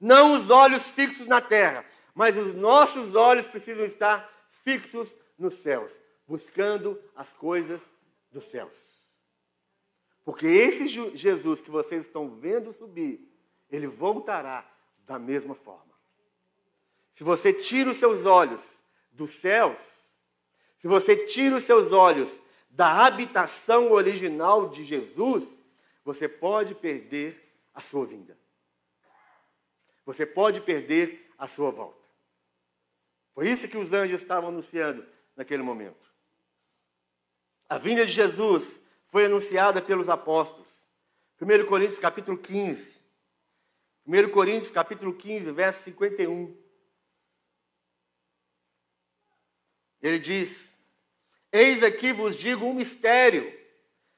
[0.00, 4.30] Não os olhos fixos na terra, mas os nossos olhos precisam estar
[4.62, 5.90] fixos nos céus,
[6.26, 7.80] buscando as coisas
[8.30, 8.98] dos céus.
[10.24, 13.26] Porque esse Jesus que vocês estão vendo subir,
[13.70, 14.68] ele voltará
[15.06, 15.94] da mesma forma.
[17.14, 18.62] Se você tira os seus olhos
[19.10, 19.80] dos céus,
[20.78, 25.48] se você tira os seus olhos da habitação original de Jesus,
[26.04, 27.36] você pode perder
[27.74, 28.38] a sua vinda.
[30.04, 31.98] Você pode perder a sua volta.
[33.34, 35.06] Foi isso que os anjos estavam anunciando
[35.38, 36.12] naquele momento.
[37.68, 40.66] A vinda de Jesus foi anunciada pelos apóstolos.
[41.40, 42.98] 1 Coríntios capítulo 15.
[44.04, 46.56] 1 Coríntios capítulo 15, verso 51.
[50.02, 50.74] Ele diz:
[51.52, 53.56] Eis aqui vos digo um mistério.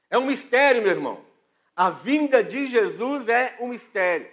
[0.09, 1.23] É um mistério, meu irmão.
[1.75, 4.29] A vinda de Jesus é um mistério.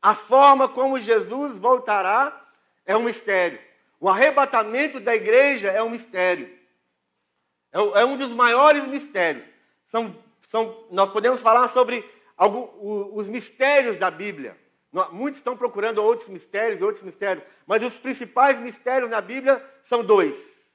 [0.00, 2.52] A forma como Jesus voltará
[2.84, 3.60] é um mistério.
[4.02, 6.52] O arrebatamento da igreja é um mistério.
[7.70, 9.44] É, é um dos maiores mistérios.
[9.86, 12.04] São, são, nós podemos falar sobre
[12.36, 12.68] algum,
[13.14, 14.58] os mistérios da Bíblia.
[15.12, 20.74] Muitos estão procurando outros mistérios, outros mistérios, mas os principais mistérios na Bíblia são dois,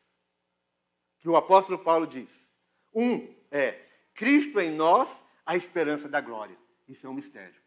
[1.20, 2.50] que o apóstolo Paulo diz.
[2.94, 6.58] Um é Cristo em nós, a esperança da glória.
[6.88, 7.62] Isso é um mistério.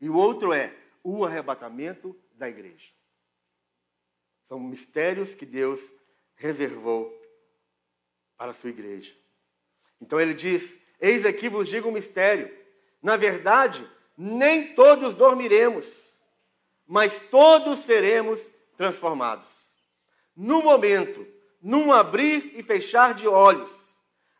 [0.00, 2.99] E o outro é o arrebatamento da igreja.
[4.50, 5.80] São mistérios que Deus
[6.34, 7.16] reservou
[8.36, 9.14] para a sua igreja.
[10.00, 12.50] Então ele diz: Eis aqui vos digo um mistério.
[13.00, 16.18] Na verdade, nem todos dormiremos,
[16.84, 18.44] mas todos seremos
[18.76, 19.48] transformados.
[20.34, 21.24] No momento,
[21.62, 23.72] num abrir e fechar de olhos,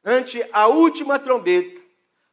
[0.04, 1.80] ante a última trombeta,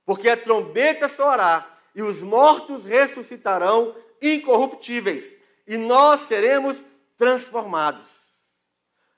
[0.04, 5.38] porque a trombeta soará e os mortos ressuscitarão incorruptíveis,
[5.68, 6.84] e nós seremos
[7.18, 8.28] transformados.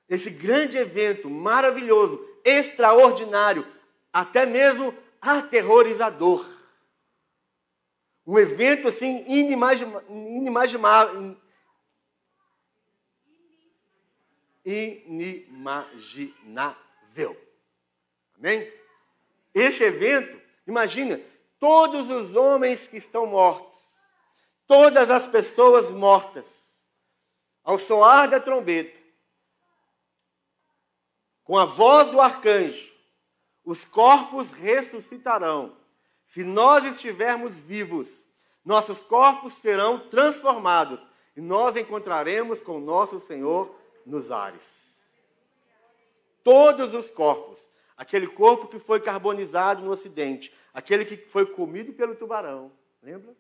[0.08, 3.68] Esse grande evento maravilhoso, extraordinário,
[4.12, 6.46] até mesmo aterrorizador.
[8.26, 11.38] Um evento assim inimaginável, inimaginável.
[18.38, 18.72] Amém?
[19.54, 21.20] Esse evento, imagina,
[21.60, 23.84] todos os homens que estão mortos,
[24.66, 26.69] todas as pessoas mortas,
[27.64, 29.00] ao soar da trombeta,
[31.44, 32.94] com a voz do arcanjo,
[33.66, 35.76] os corpos ressuscitarão.
[36.26, 38.24] Se nós estivermos vivos,
[38.64, 41.02] nossos corpos serão transformados
[41.36, 45.00] e nós encontraremos com nosso Senhor nos ares.
[46.44, 47.68] Todos os corpos,
[47.98, 53.36] aquele corpo que foi carbonizado no Ocidente, aquele que foi comido pelo tubarão, lembra?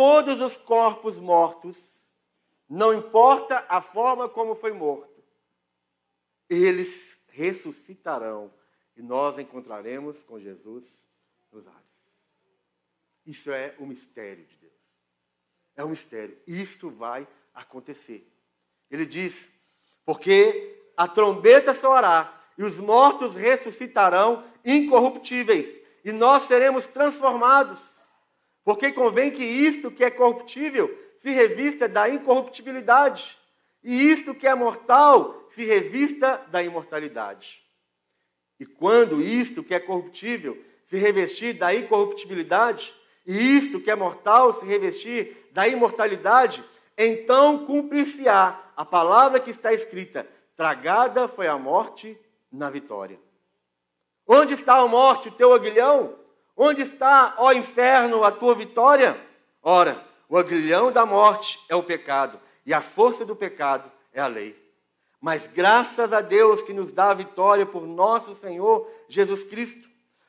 [0.00, 1.76] Todos os corpos mortos,
[2.66, 5.22] não importa a forma como foi morto,
[6.48, 8.50] eles ressuscitarão
[8.96, 11.06] e nós encontraremos com Jesus
[11.52, 11.78] nos ares.
[13.26, 14.72] Isso é o mistério de Deus.
[15.76, 16.38] É um mistério.
[16.46, 18.26] Isso vai acontecer.
[18.90, 19.50] Ele diz:
[20.06, 27.99] porque a trombeta soará e os mortos ressuscitarão incorruptíveis e nós seremos transformados.
[28.64, 33.38] Porque convém que isto que é corruptível se revista da incorruptibilidade
[33.82, 37.62] e isto que é mortal se revista da imortalidade.
[38.58, 42.94] E quando isto que é corruptível se revestir da incorruptibilidade,
[43.26, 46.64] e isto que é mortal se revestir da imortalidade,
[46.96, 52.18] então cumprir-se-á a palavra que está escrita: tragada foi a morte
[52.52, 53.18] na vitória.
[54.26, 56.19] Onde está a morte, o teu aguilhão?
[56.62, 59.18] Onde está, ó inferno, a tua vitória?
[59.62, 64.26] Ora, o aguilhão da morte é o pecado, e a força do pecado é a
[64.26, 64.54] lei.
[65.18, 69.88] Mas graças a Deus que nos dá a vitória por nosso Senhor Jesus Cristo.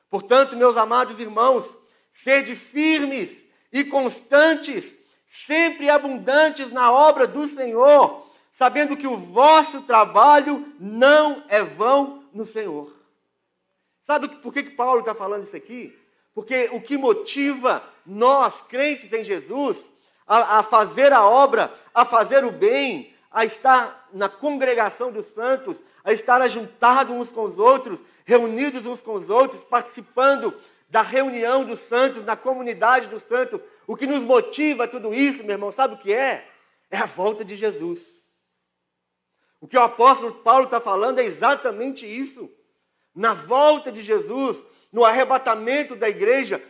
[0.10, 1.78] Portanto, meus amados irmãos,
[2.14, 4.96] sede firmes e constantes,
[5.28, 12.46] sempre abundantes na obra do Senhor, sabendo que o vosso trabalho não é vão no
[12.46, 12.90] Senhor.
[14.04, 16.00] Sabe por que, que Paulo está falando isso aqui?
[16.34, 19.78] Porque o que motiva nós, crentes em Jesus,
[20.26, 25.82] a, a fazer a obra, a fazer o bem, a estar na congregação dos santos,
[26.04, 30.54] a estar ajuntados uns com os outros, reunidos uns com os outros, participando
[30.90, 33.62] da reunião dos santos, na comunidade dos santos.
[33.88, 36.48] O que nos motiva tudo isso, meu irmão, sabe o que é?
[36.90, 38.22] É a volta de Jesus.
[39.62, 42.50] O que o apóstolo Paulo está falando é exatamente isso.
[43.16, 44.58] Na volta de Jesus,
[44.92, 46.64] no arrebatamento da igreja,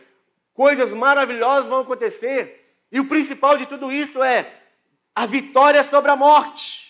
[0.54, 2.76] coisas maravilhosas vão acontecer.
[2.90, 4.62] E o principal de tudo isso é
[5.14, 6.82] a vitória sobre a morte.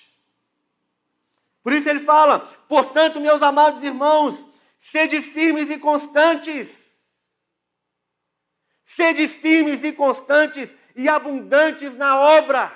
[1.62, 4.46] Por isso ele fala: portanto, meus amados irmãos,
[4.80, 6.68] sede firmes e constantes.
[8.84, 12.70] Sede firmes e constantes e abundantes na obra.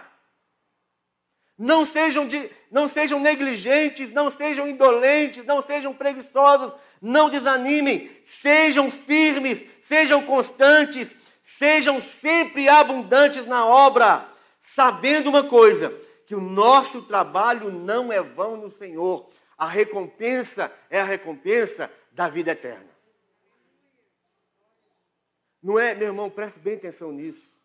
[1.59, 8.91] Não sejam, de, não sejam negligentes, não sejam indolentes, não sejam preguiçosos, não desanimem, sejam
[8.91, 11.15] firmes, sejam constantes,
[11.59, 14.29] Sejam sempre abundantes na obra,
[14.61, 15.91] sabendo uma coisa:
[16.27, 19.31] que o nosso trabalho não é vão no Senhor.
[19.57, 22.91] A recompensa é a recompensa da vida eterna.
[25.63, 27.57] Não é, meu irmão, preste bem atenção nisso.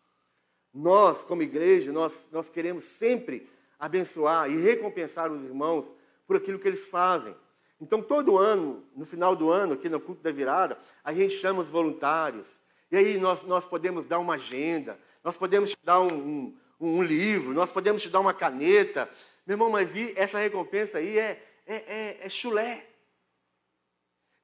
[0.72, 5.92] Nós, como igreja, nós, nós queremos sempre abençoar e recompensar os irmãos
[6.26, 7.36] por aquilo que eles fazem.
[7.82, 11.62] Então, todo ano, no final do ano, aqui no culto da virada, a gente chama
[11.62, 12.60] os voluntários,
[12.92, 17.02] e aí nós, nós podemos dar uma agenda, nós podemos te dar um, um, um
[17.02, 19.10] livro, nós podemos te dar uma caneta.
[19.44, 22.86] Meu irmão, mas essa recompensa aí é, é, é, é chulé.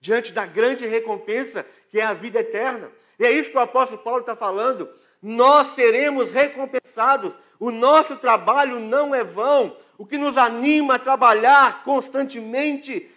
[0.01, 2.91] Diante da grande recompensa que é a vida eterna.
[3.21, 4.89] E é isso que o apóstolo Paulo está falando.
[5.23, 7.35] Nós seremos recompensados.
[7.61, 9.77] O nosso trabalho não é vão.
[9.97, 13.11] O que nos anima a trabalhar constantemente,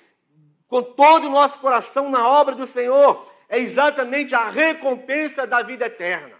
[0.71, 5.87] com todo o nosso coração na obra do Senhor, é exatamente a recompensa da vida
[5.87, 6.39] eterna.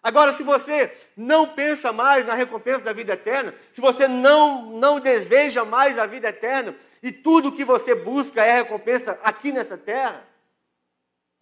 [0.00, 5.00] Agora, se você não pensa mais na recompensa da vida eterna, se você não, não
[5.00, 10.24] deseja mais a vida eterna, e tudo que você busca é recompensa aqui nessa terra,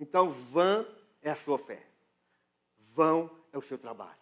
[0.01, 0.87] então vã
[1.21, 1.83] é a sua fé,
[2.95, 4.15] vão é o seu trabalho.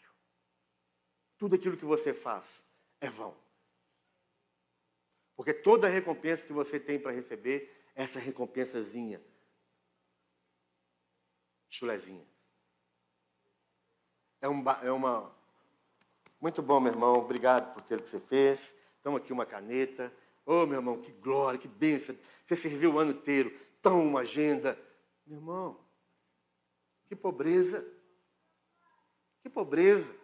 [1.39, 2.65] Tudo aquilo que você faz
[3.01, 3.42] é vão.
[5.37, 9.21] Porque toda recompensa que você tem para receber, essa recompensazinha
[11.73, 12.27] chulezinha.
[14.41, 15.35] É, um, é uma.
[16.41, 17.15] Muito bom, meu irmão.
[17.15, 18.75] Obrigado por aquilo que você fez.
[19.03, 20.13] Toma aqui uma caneta.
[20.45, 22.17] Ô, oh, meu irmão, que glória, que bênção.
[22.47, 23.51] Você serviu o ano inteiro.
[23.81, 24.79] Toma uma agenda.
[25.27, 25.81] Meu irmão,
[27.07, 27.87] que pobreza.
[29.43, 30.15] Que pobreza.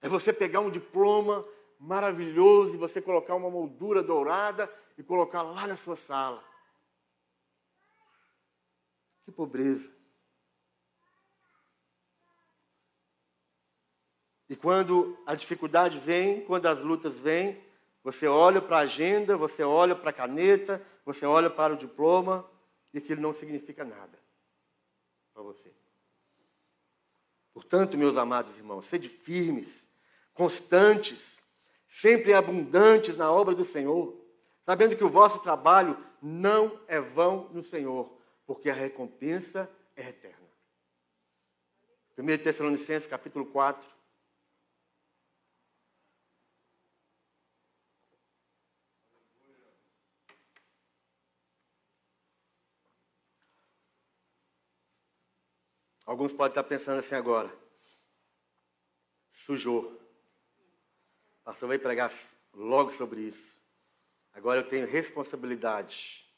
[0.00, 1.46] É você pegar um diploma
[1.78, 6.42] maravilhoso e você colocar uma moldura dourada e colocar lá na sua sala.
[9.24, 9.90] Que pobreza.
[14.48, 17.60] E quando a dificuldade vem, quando as lutas vêm,
[18.04, 22.48] você olha para a agenda, você olha para a caneta, você olha para o diploma
[22.94, 24.16] e aquilo não significa nada
[25.34, 25.74] para você.
[27.52, 29.90] Portanto, meus amados irmãos, sede firmes,
[30.32, 31.35] constantes,
[32.00, 34.22] sempre abundantes na obra do Senhor,
[34.66, 40.46] sabendo que o vosso trabalho não é vão no Senhor, porque a recompensa é eterna.
[42.18, 43.96] 1 Tessalonicenses capítulo 4,
[56.04, 57.52] Alguns podem estar pensando assim agora.
[59.32, 60.05] Sujou.
[61.46, 62.12] Pastor vai pregar
[62.52, 63.56] logo sobre isso.
[64.32, 66.28] Agora eu tenho responsabilidade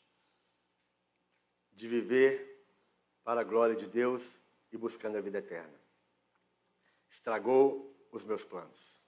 [1.73, 2.63] de viver
[3.25, 4.23] para a glória de Deus
[4.71, 5.73] e buscando a vida eterna.
[7.09, 9.03] Estragou os meus planos.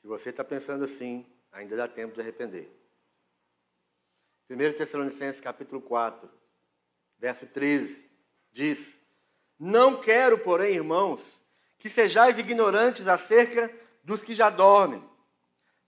[0.00, 2.68] Se você está pensando assim, ainda dá tempo de arrepender.
[4.50, 6.28] 1 Tessalonicenses capítulo 4,
[7.16, 8.10] verso 13,
[8.50, 8.98] diz:
[9.56, 11.45] Não quero, porém, irmãos,
[11.78, 13.72] que sejais ignorantes acerca
[14.02, 15.02] dos que já dormem,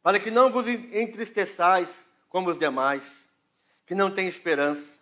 [0.03, 1.89] para que não vos entristeçais
[2.29, 3.29] como os demais,
[3.87, 4.99] que não têm esperança.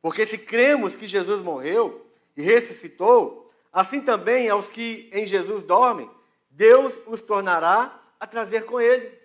[0.00, 6.10] Porque se cremos que Jesus morreu e ressuscitou, assim também aos que em Jesus dormem,
[6.50, 9.18] Deus os tornará a trazer com ele.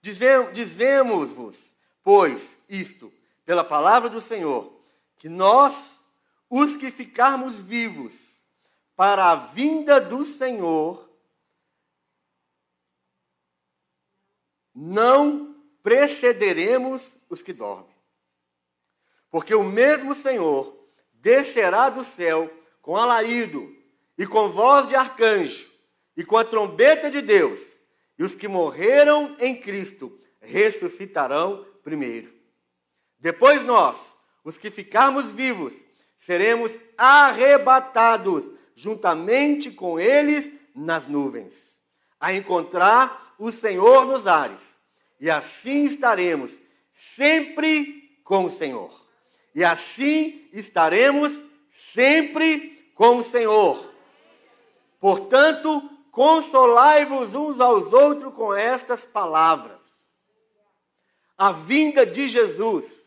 [0.00, 3.12] Dizemos-vos, pois, isto,
[3.44, 4.72] pela palavra do Senhor,
[5.16, 6.00] que nós,
[6.48, 8.12] os que ficarmos vivos
[8.96, 11.06] para a vinda do Senhor,
[14.74, 17.94] não precederemos os que dormem.
[19.30, 20.74] Porque o mesmo Senhor
[21.12, 23.70] descerá do céu com alarido
[24.16, 25.70] e com voz de arcanjo
[26.16, 27.60] e com a trombeta de Deus,
[28.18, 32.32] e os que morreram em Cristo ressuscitarão primeiro.
[33.18, 35.74] Depois nós, os que ficarmos vivos,
[36.18, 41.76] seremos arrebatados juntamente com eles nas nuvens,
[42.20, 44.60] a encontrar o Senhor nos ares.
[45.18, 46.56] E assim estaremos
[46.92, 49.04] sempre com o Senhor.
[49.52, 51.36] E assim estaremos
[51.94, 53.92] sempre com o Senhor.
[55.00, 59.80] Portanto, consolai-vos uns aos outros com estas palavras.
[61.36, 63.06] A vinda de Jesus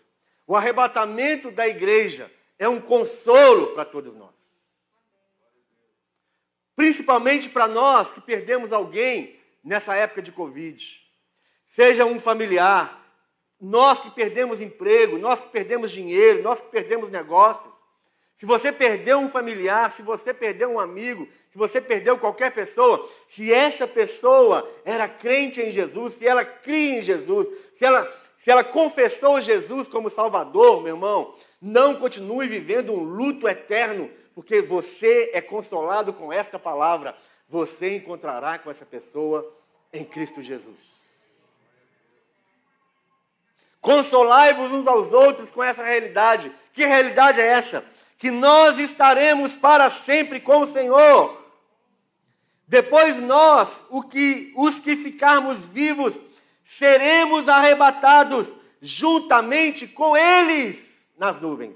[0.50, 4.34] o arrebatamento da igreja é um consolo para todos nós.
[6.80, 10.82] Principalmente para nós que perdemos alguém nessa época de Covid.
[11.68, 13.06] Seja um familiar,
[13.60, 17.70] nós que perdemos emprego, nós que perdemos dinheiro, nós que perdemos negócios.
[18.38, 23.10] Se você perdeu um familiar, se você perdeu um amigo, se você perdeu qualquer pessoa,
[23.28, 27.46] se essa pessoa era crente em Jesus, se ela cria em Jesus,
[27.78, 33.50] se ela se ela confessou Jesus como Salvador, meu irmão, não continue vivendo um luto
[33.50, 37.16] eterno, porque você é consolado com esta palavra.
[37.48, 39.56] Você encontrará com essa pessoa
[39.92, 41.10] em Cristo Jesus.
[43.82, 46.52] Consolai-vos uns aos outros com essa realidade.
[46.74, 47.84] Que realidade é essa?
[48.18, 51.40] Que nós estaremos para sempre com o Senhor.
[52.68, 53.68] Depois nós,
[54.12, 56.16] que, os que ficarmos vivos,
[56.66, 58.48] seremos arrebatados
[58.82, 61.76] juntamente com eles nas nuvens.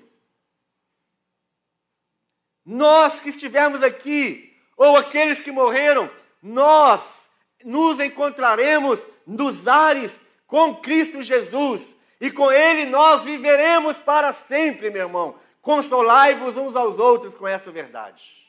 [2.66, 6.10] Nós que estivermos aqui, ou aqueles que morreram,
[6.42, 7.30] nós
[7.64, 15.02] nos encontraremos nos ares com Cristo Jesus, e com Ele nós viveremos para sempre, meu
[15.02, 15.36] irmão.
[15.62, 18.44] Consolai-vos uns aos outros com essa verdade.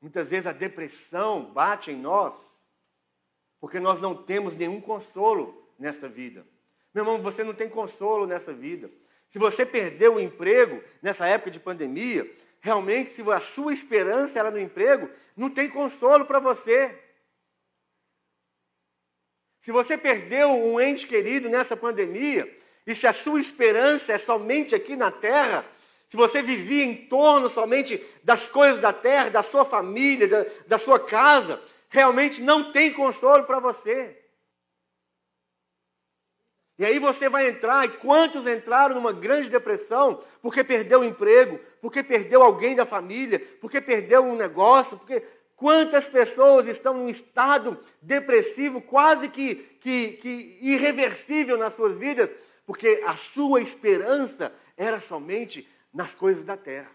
[0.00, 2.34] Muitas vezes a depressão bate em nós
[3.60, 6.46] porque nós não temos nenhum consolo nesta vida.
[6.94, 8.90] Meu irmão, você não tem consolo nessa vida.
[9.30, 14.50] Se você perdeu o emprego nessa época de pandemia, realmente, se a sua esperança era
[14.50, 16.96] no emprego, não tem consolo para você.
[19.60, 22.48] Se você perdeu um ente querido nessa pandemia,
[22.86, 25.66] e se a sua esperança é somente aqui na terra,
[26.08, 30.78] se você vivia em torno somente das coisas da terra, da sua família, da, da
[30.78, 34.16] sua casa, realmente não tem consolo para você.
[36.78, 41.58] E aí você vai entrar, e quantos entraram numa grande depressão porque perdeu o emprego,
[41.80, 45.22] porque perdeu alguém da família, porque perdeu um negócio, porque
[45.56, 52.30] quantas pessoas estão num estado depressivo quase que, que, que irreversível nas suas vidas,
[52.66, 56.90] porque a sua esperança era somente nas coisas da terra.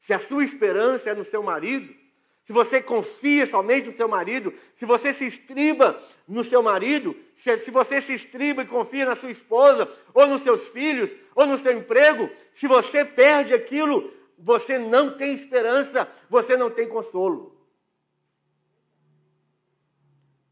[0.00, 1.94] Se a sua esperança é no seu marido,
[2.44, 7.70] se você confia somente no seu marido, se você se estriba no seu marido, se,
[7.70, 11.72] você se estriba e confia na sua esposa, ou nos seus filhos, ou no seu
[11.72, 17.54] emprego, se você perde aquilo, você não tem esperança, você não tem consolo.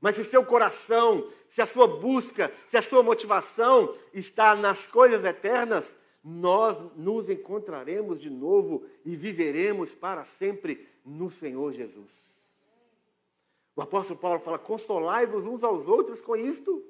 [0.01, 5.22] Mas se seu coração, se a sua busca, se a sua motivação está nas coisas
[5.24, 12.32] eternas, nós nos encontraremos de novo e viveremos para sempre no Senhor Jesus.
[13.74, 16.84] O apóstolo Paulo fala: consolai-vos uns aos outros com isto.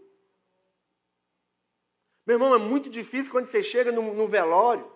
[2.26, 4.90] Meu irmão, é muito difícil quando você chega num, num velório.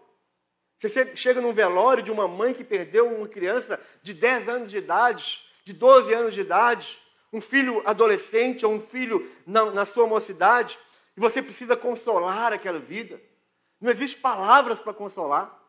[0.78, 4.76] Você chega num velório de uma mãe que perdeu uma criança de 10 anos de
[4.76, 7.00] idade, de 12 anos de idade,
[7.32, 10.78] um filho adolescente ou um filho na, na sua mocidade,
[11.16, 13.20] e você precisa consolar aquela vida.
[13.80, 15.62] Não existe palavras para consolar.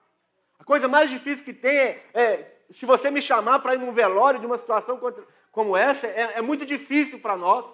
[0.59, 3.93] A coisa mais difícil que tem é, é se você me chamar para ir num
[3.93, 4.99] velório de uma situação
[5.51, 7.65] como essa, é, é muito difícil para nós.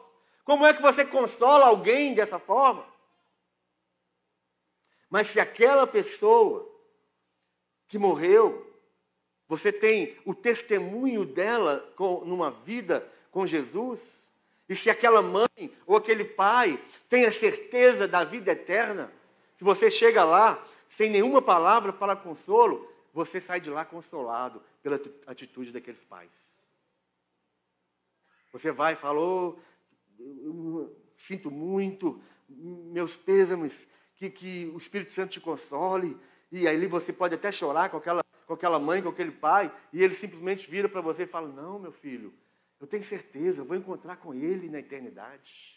[0.43, 2.85] Como é que você consola alguém dessa forma?
[5.09, 6.69] Mas se aquela pessoa
[7.87, 8.71] que morreu,
[9.47, 14.31] você tem o testemunho dela com, numa vida com Jesus,
[14.67, 16.79] e se aquela mãe ou aquele pai
[17.09, 19.11] tem a certeza da vida eterna,
[19.57, 24.99] se você chega lá sem nenhuma palavra para consolo, você sai de lá consolado pela
[25.25, 26.53] atitude daqueles pais.
[28.51, 29.59] Você vai e falou,
[31.17, 36.19] sinto muito, meus pêsames, que, que o Espírito Santo te console.
[36.51, 40.03] E aí você pode até chorar com aquela, com aquela mãe, com aquele pai, e
[40.03, 42.31] ele simplesmente vira para você e fala: Não, meu filho,
[42.79, 45.73] eu tenho certeza, eu vou encontrar com ele na eternidade.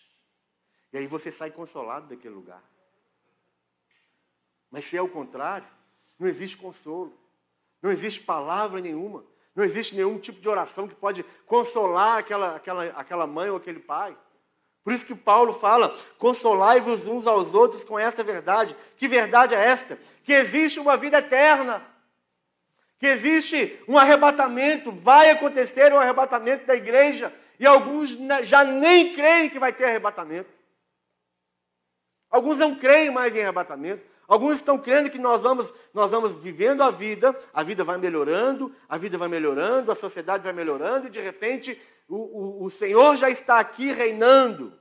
[0.92, 2.62] E aí você sai consolado daquele lugar.
[4.70, 5.68] Mas se é o contrário,
[6.18, 7.16] não existe consolo,
[7.86, 9.24] não existe palavra nenhuma,
[9.54, 13.78] não existe nenhum tipo de oração que pode consolar aquela, aquela, aquela mãe ou aquele
[13.78, 14.16] pai.
[14.82, 18.76] Por isso que Paulo fala: consolai-vos uns aos outros com esta verdade.
[18.96, 19.98] Que verdade é esta?
[20.24, 21.80] Que existe uma vida eterna.
[22.98, 29.48] Que existe um arrebatamento, vai acontecer um arrebatamento da igreja, e alguns já nem creem
[29.48, 30.50] que vai ter arrebatamento.
[32.28, 34.02] Alguns não creem mais em arrebatamento.
[34.28, 38.74] Alguns estão crendo que nós vamos, nós vamos vivendo a vida, a vida vai melhorando,
[38.88, 43.16] a vida vai melhorando, a sociedade vai melhorando, e de repente o, o, o Senhor
[43.16, 44.72] já está aqui reinando.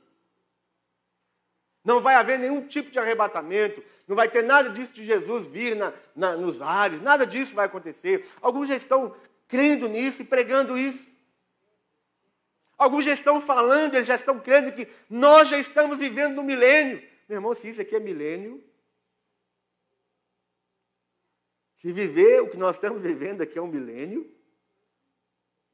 [1.84, 5.76] Não vai haver nenhum tipo de arrebatamento, não vai ter nada disso de Jesus vir
[5.76, 8.28] na, na, nos ares, nada disso vai acontecer.
[8.41, 9.16] Alguns já estão
[9.48, 11.14] crendo nisso e pregando isso.
[12.76, 17.02] Alguns já estão falando, eles já estão crendo que nós já estamos vivendo no milênio.
[17.30, 18.64] Meu irmão, se isso aqui é milênio,
[21.86, 24.27] Se viver o que nós estamos vivendo aqui é um milênio,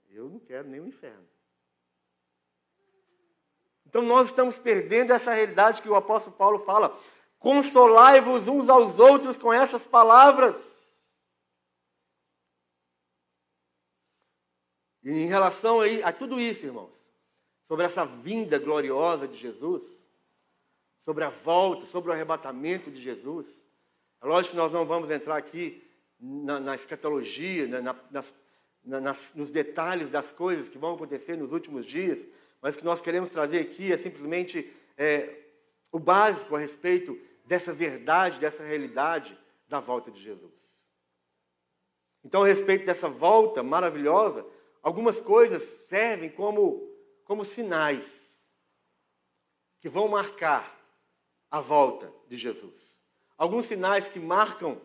[0.10, 1.26] eu não quero nem o inferno.
[3.86, 7.00] Então nós estamos perdendo essa realidade que o apóstolo Paulo fala.
[7.40, 10.86] Consolai-vos uns aos outros com essas palavras.
[15.04, 16.92] E em relação a, a tudo isso, irmãos,
[17.70, 19.82] sobre essa vinda gloriosa de Jesus,
[21.06, 23.48] sobre a volta, sobre o arrebatamento de Jesus,
[24.22, 25.90] é lógico que nós não vamos entrar aqui
[26.22, 28.34] na, na escatologia, né, na, nas,
[28.84, 32.20] nas, nos detalhes das coisas que vão acontecer nos últimos dias,
[32.62, 35.36] mas o que nós queremos trazer aqui é simplesmente é,
[35.92, 40.54] o básico a respeito dessa verdade, dessa realidade da volta de Jesus.
[42.24, 44.46] Então, a respeito dessa volta maravilhosa,
[44.84, 46.88] algumas coisas servem como,
[47.24, 48.32] como sinais
[49.80, 50.80] que vão marcar
[51.50, 52.80] a volta de Jesus.
[53.36, 54.80] Alguns sinais que marcam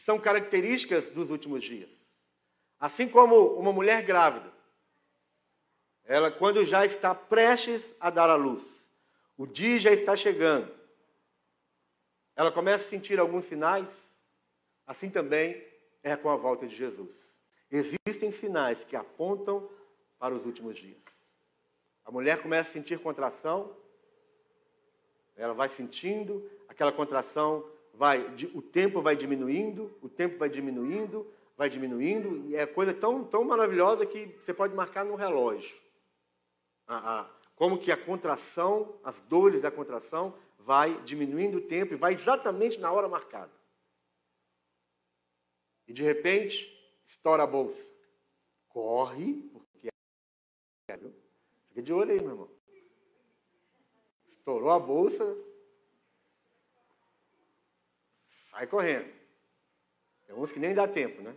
[0.00, 1.90] são características dos últimos dias.
[2.78, 4.50] Assim como uma mulher grávida,
[6.04, 8.62] ela, quando já está prestes a dar à luz,
[9.36, 10.74] o dia já está chegando,
[12.34, 13.88] ela começa a sentir alguns sinais,
[14.86, 15.62] assim também
[16.02, 17.14] é com a volta de Jesus.
[17.70, 19.68] Existem sinais que apontam
[20.18, 20.98] para os últimos dias.
[22.04, 23.76] A mulher começa a sentir contração,
[25.36, 27.64] ela vai sentindo, aquela contração
[28.00, 33.22] vai, o tempo vai diminuindo, o tempo vai diminuindo, vai diminuindo, e é coisa tão,
[33.22, 35.78] tão maravilhosa que você pode marcar no relógio.
[36.86, 41.96] A, a, como que a contração, as dores da contração, vai diminuindo o tempo e
[41.98, 43.52] vai exatamente na hora marcada.
[45.86, 46.72] E de repente,
[47.06, 47.84] estoura a bolsa.
[48.70, 49.88] Corre, porque
[50.88, 50.98] é.
[51.68, 52.48] Fica de olho aí, meu irmão.
[54.30, 55.36] Estourou a bolsa,
[58.50, 59.10] sai correndo.
[60.26, 61.34] Tem uns que nem dá tempo, né?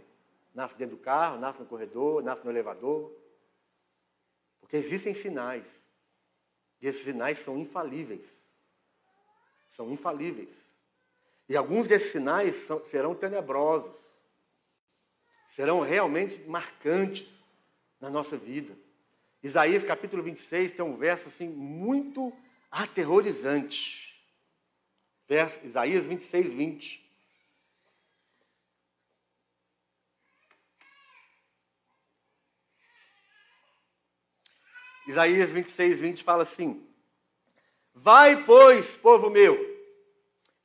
[0.54, 3.12] Nasce dentro do carro, nasce no corredor, nasce no elevador.
[4.60, 5.66] Porque existem sinais.
[6.82, 8.30] E esses sinais são infalíveis.
[9.70, 10.54] São infalíveis.
[11.50, 13.98] E alguns desses sinais são, serão tenebrosos.
[15.50, 17.28] Serão realmente marcantes
[18.00, 18.76] na nossa vida.
[19.42, 22.32] Isaías capítulo 26 tem um verso assim muito
[22.72, 24.04] aterrorizante.
[25.28, 27.03] Verso, Isaías 26, 20.
[35.08, 36.88] Isaías 26, 20 fala assim:
[37.94, 39.58] Vai, pois, povo meu,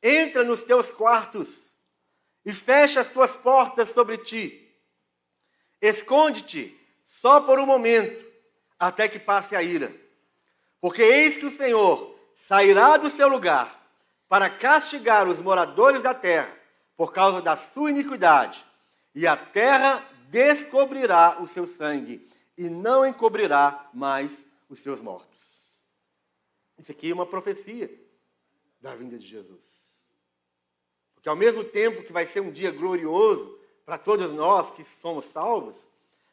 [0.02, 1.68] entra nos teus quartos
[2.44, 4.64] e fecha as tuas portas sobre ti.
[5.80, 8.26] Esconde-te só por um momento,
[8.78, 9.92] até que passe a ira.
[10.80, 12.16] Porque eis que o Senhor
[12.46, 13.78] sairá do seu lugar
[14.28, 16.54] para castigar os moradores da terra
[16.96, 18.64] por causa da sua iniquidade,
[19.14, 22.27] e a terra descobrirá o seu sangue
[22.58, 25.80] e não encobrirá mais os seus mortos.
[26.76, 27.88] Isso aqui é uma profecia
[28.80, 29.88] da vinda de Jesus.
[31.14, 35.24] Porque ao mesmo tempo que vai ser um dia glorioso para todos nós que somos
[35.26, 35.76] salvos,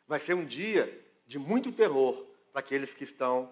[0.08, 3.52] vai ser um dia de muito terror para aqueles que estão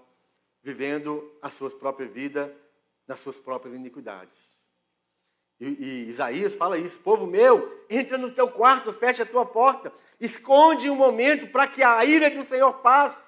[0.62, 2.56] vivendo a sua própria vida
[3.08, 4.54] nas suas próprias iniquidades.
[5.60, 9.94] E, e, Isaías fala isso: povo meu, entra no teu quarto, fecha a tua porta,
[10.26, 13.22] esconde um momento para que a ira do Senhor passe.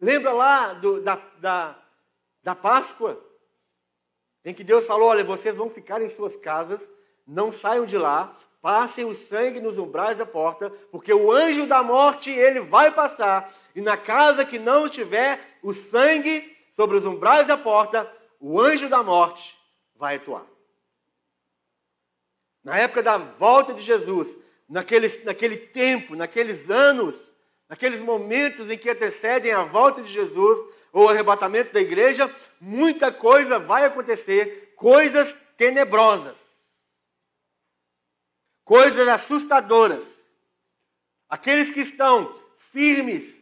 [0.00, 1.78] Lembra lá do, da, da,
[2.42, 3.24] da Páscoa?
[4.44, 6.86] Em que Deus falou: olha, vocês vão ficar em suas casas,
[7.26, 11.82] não saiam de lá, passem o sangue nos umbrais da porta, porque o anjo da
[11.82, 17.46] morte ele vai passar, e na casa que não estiver o sangue sobre os umbrais
[17.46, 19.58] da porta, o anjo da morte
[19.96, 20.46] vai atuar.
[22.62, 24.38] Na época da volta de Jesus,
[24.68, 27.16] naquele, naquele tempo, naqueles anos,
[27.68, 30.58] naqueles momentos em que antecedem a volta de Jesus
[30.92, 36.36] ou o arrebatamento da igreja, muita coisa vai acontecer, coisas tenebrosas,
[38.64, 40.18] coisas assustadoras.
[41.28, 43.34] Aqueles que estão firmes,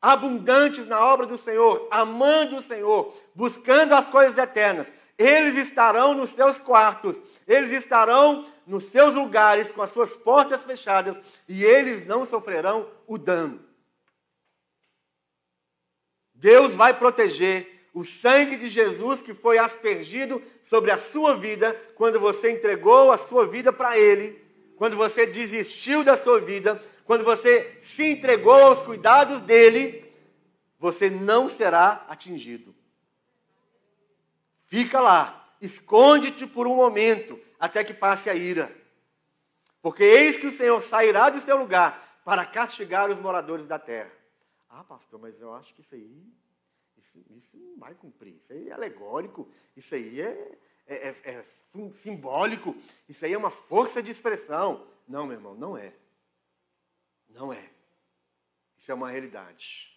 [0.00, 6.30] abundantes na obra do Senhor, amando o Senhor, buscando as coisas eternas, eles estarão nos
[6.30, 7.16] seus quartos,
[7.46, 11.16] eles estarão nos seus lugares com as suas portas fechadas
[11.48, 13.60] e eles não sofrerão o dano.
[16.34, 22.18] Deus vai proteger o sangue de Jesus que foi aspergido sobre a sua vida quando
[22.18, 24.42] você entregou a sua vida para Ele,
[24.76, 30.10] quando você desistiu da sua vida, quando você se entregou aos cuidados dele,
[30.78, 32.74] você não será atingido.
[34.64, 38.76] Fica lá, esconde-te por um momento, até que passe a ira.
[39.80, 44.10] Porque eis que o Senhor sairá do seu lugar para castigar os moradores da terra.
[44.68, 46.26] Ah, pastor, mas eu acho que isso aí,
[46.98, 48.34] isso, isso não vai cumprir.
[48.34, 50.58] Isso aí é alegórico, isso aí é,
[50.88, 51.44] é, é, é
[52.02, 52.76] simbólico,
[53.08, 54.84] isso aí é uma força de expressão.
[55.06, 55.94] Não, meu irmão, não é.
[57.28, 57.70] Não é.
[58.76, 59.88] Isso é uma realidade.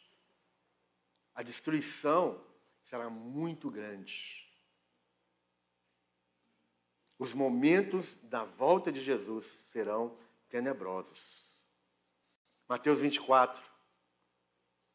[1.34, 2.40] A destruição
[2.84, 4.45] será muito grande.
[7.18, 10.18] Os momentos da volta de Jesus serão
[10.50, 11.50] tenebrosos.
[12.68, 13.62] Mateus 24.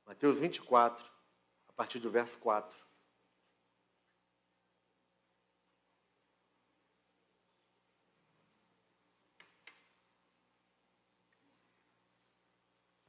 [0.05, 1.05] Mateus 24,
[1.69, 2.77] a partir do verso 4.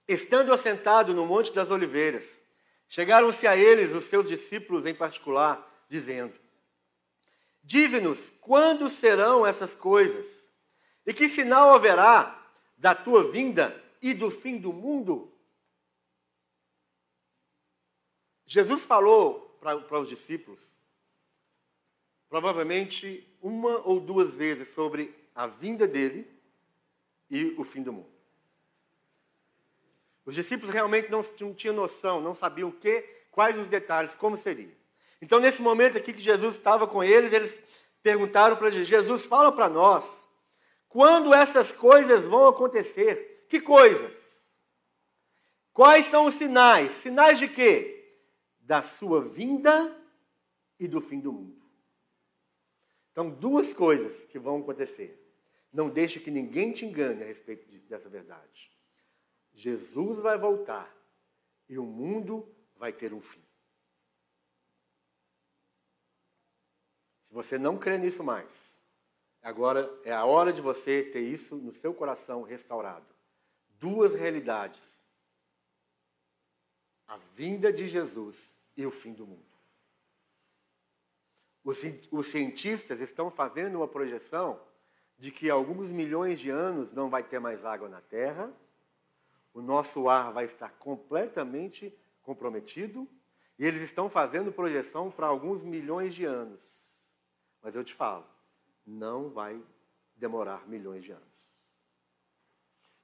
[0.07, 2.25] Estando assentado no Monte das Oliveiras,
[2.87, 6.37] chegaram-se a eles os seus discípulos em particular, dizendo:
[7.63, 10.25] Dize-nos quando serão essas coisas,
[11.05, 12.37] e que sinal haverá
[12.77, 15.31] da tua vinda e do fim do mundo?
[18.45, 20.61] Jesus falou para os discípulos,
[22.27, 26.29] provavelmente uma ou duas vezes, sobre a vinda dele
[27.29, 28.11] e o fim do mundo.
[30.25, 33.01] Os discípulos realmente não tinham noção, não sabiam o que,
[33.31, 34.75] quais os detalhes, como seria.
[35.21, 37.53] Então, nesse momento aqui que Jesus estava com eles, eles
[38.01, 40.03] perguntaram para Jesus: Jesus, fala para nós,
[40.89, 43.45] quando essas coisas vão acontecer?
[43.47, 44.17] Que coisas?
[45.73, 46.91] Quais são os sinais?
[46.97, 48.17] Sinais de quê?
[48.59, 49.95] Da sua vinda
[50.79, 51.61] e do fim do mundo.
[53.11, 55.21] Então, duas coisas que vão acontecer:
[55.71, 58.71] Não deixe que ninguém te engane a respeito dessa verdade.
[59.53, 60.91] Jesus vai voltar
[61.69, 63.43] e o mundo vai ter um fim.
[67.31, 68.51] Se você não crê nisso mais,
[69.41, 73.05] agora é a hora de você ter isso no seu coração restaurado.
[73.79, 74.83] Duas realidades:
[77.07, 78.37] a vinda de Jesus
[78.75, 79.45] e o fim do mundo.
[81.63, 81.79] Os,
[82.11, 84.59] os cientistas estão fazendo uma projeção
[85.17, 88.51] de que alguns milhões de anos não vai ter mais água na Terra,
[89.53, 93.07] o nosso ar vai estar completamente comprometido,
[93.57, 96.80] e eles estão fazendo projeção para alguns milhões de anos.
[97.61, 98.25] Mas eu te falo,
[98.85, 99.61] não vai
[100.15, 101.55] demorar milhões de anos.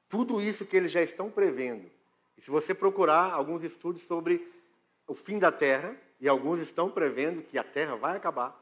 [0.09, 1.89] Tudo isso que eles já estão prevendo,
[2.37, 4.51] e se você procurar alguns estudos sobre
[5.05, 8.55] o fim da Terra, e alguns estão prevendo que a Terra vai acabar.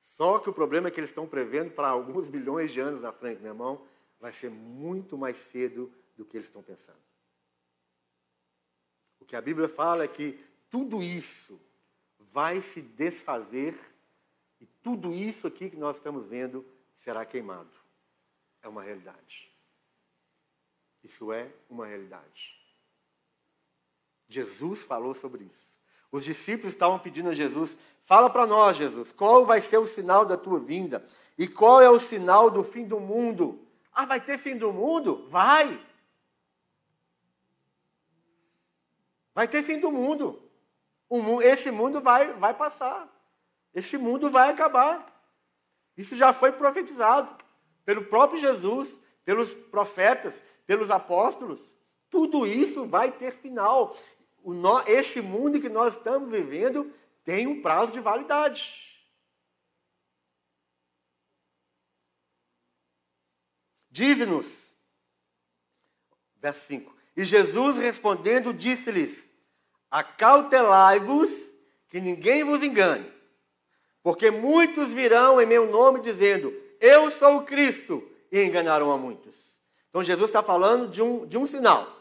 [0.00, 3.12] Só que o problema é que eles estão prevendo para alguns bilhões de anos na
[3.12, 3.86] frente, meu irmão,
[4.18, 6.98] vai ser muito mais cedo do que eles estão pensando.
[9.20, 11.60] O que a Bíblia fala é que tudo isso
[12.18, 13.78] vai se desfazer
[14.88, 16.64] tudo isso aqui que nós estamos vendo
[16.96, 17.68] será queimado.
[18.62, 19.52] É uma realidade.
[21.04, 22.58] Isso é uma realidade.
[24.30, 25.74] Jesus falou sobre isso.
[26.10, 30.24] Os discípulos estavam pedindo a Jesus: fala para nós, Jesus, qual vai ser o sinal
[30.24, 31.06] da tua vinda?
[31.36, 33.62] E qual é o sinal do fim do mundo?
[33.92, 35.28] Ah, vai ter fim do mundo?
[35.28, 35.86] Vai!
[39.34, 40.42] Vai ter fim do mundo.
[41.42, 43.17] Esse mundo vai, vai passar.
[43.78, 45.06] Esse mundo vai acabar.
[45.96, 47.44] Isso já foi profetizado
[47.84, 50.34] pelo próprio Jesus, pelos profetas,
[50.66, 51.60] pelos apóstolos.
[52.10, 53.96] Tudo isso vai ter final
[54.88, 59.06] esse mundo que nós estamos vivendo tem um prazo de validade.
[63.88, 64.74] Diz-nos,
[66.36, 69.24] verso 5: E Jesus respondendo, disse-lhes:
[69.88, 71.30] Acautelai-vos,
[71.88, 73.17] que ninguém vos engane,
[74.08, 76.50] porque muitos virão em meu nome dizendo:
[76.80, 78.02] Eu sou o Cristo,
[78.32, 79.60] e enganarão a muitos.
[79.90, 81.94] Então Jesus está falando de um, de um sinal.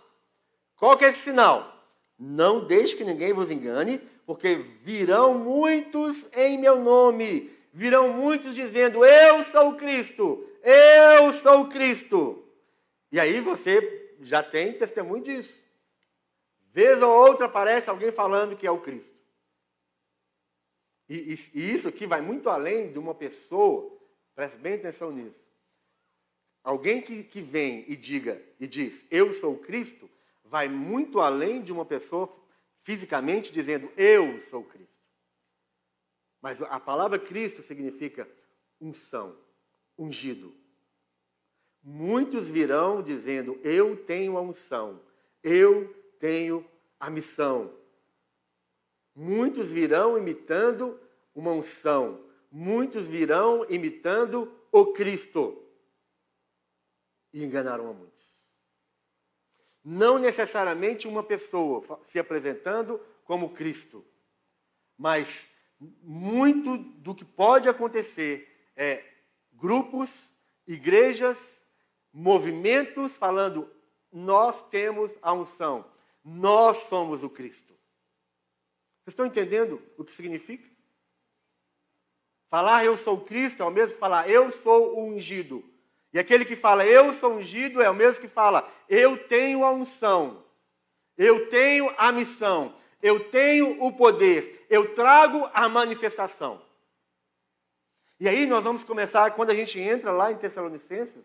[0.78, 1.84] Qual que é esse sinal?
[2.18, 9.04] Não deixe que ninguém vos engane, porque virão muitos em meu nome, virão muitos dizendo:
[9.04, 12.42] Eu sou o Cristo, eu sou o Cristo.
[13.12, 15.62] E aí você já tem testemunho disso.
[16.72, 19.17] Vez ou outra aparece alguém falando que é o Cristo.
[21.10, 23.98] E, e, e isso aqui vai muito além de uma pessoa,
[24.36, 25.46] preste bem atenção nisso.
[26.64, 30.10] Alguém que, que vem e diga e diz, eu sou Cristo,
[30.44, 32.30] vai muito além de uma pessoa
[32.76, 35.08] fisicamente dizendo eu sou Cristo.
[36.42, 38.30] Mas a palavra Cristo significa
[38.80, 39.38] unção,
[39.98, 40.54] ungido.
[41.82, 45.02] Muitos virão dizendo eu tenho a unção,
[45.42, 46.66] eu tenho
[47.00, 47.74] a missão.
[49.20, 50.98] Muitos virão imitando
[51.34, 55.62] uma unção, muitos virão imitando o Cristo.
[57.34, 58.38] E enganaram a muitos
[59.90, 64.04] não necessariamente uma pessoa se apresentando como Cristo,
[64.98, 65.48] mas
[65.80, 69.02] muito do que pode acontecer é
[69.54, 70.34] grupos,
[70.68, 71.66] igrejas,
[72.12, 73.72] movimentos falando:
[74.12, 75.86] nós temos a unção,
[76.22, 77.74] nós somos o Cristo.
[79.08, 80.70] Vocês estão entendendo o que significa?
[82.50, 85.64] Falar eu sou Cristo é o mesmo que falar eu sou o ungido.
[86.12, 89.72] E aquele que fala eu sou ungido é o mesmo que fala eu tenho a
[89.72, 90.44] unção,
[91.18, 96.62] eu tenho a missão, eu tenho o poder, eu trago a manifestação.
[98.20, 101.24] E aí nós vamos começar, quando a gente entra lá em Tessalonicenses,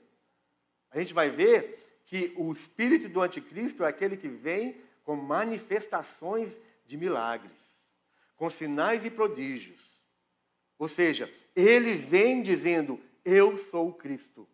[0.89, 6.61] a gente vai ver que o espírito do anticristo é aquele que vem com manifestações
[6.87, 7.62] de milagres,
[8.43, 10.03] com sinais e prodígios.
[10.77, 14.49] Ou seja, ele vem dizendo: Eu sou o Cristo.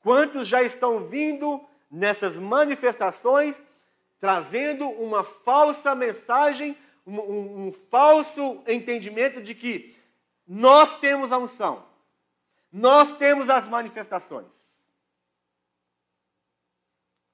[0.00, 3.62] Quantos já estão vindo nessas manifestações
[4.20, 6.76] trazendo uma falsa mensagem,
[7.06, 9.96] um, um, um falso entendimento de que
[10.46, 11.86] nós temos a unção,
[12.70, 14.52] nós temos as manifestações.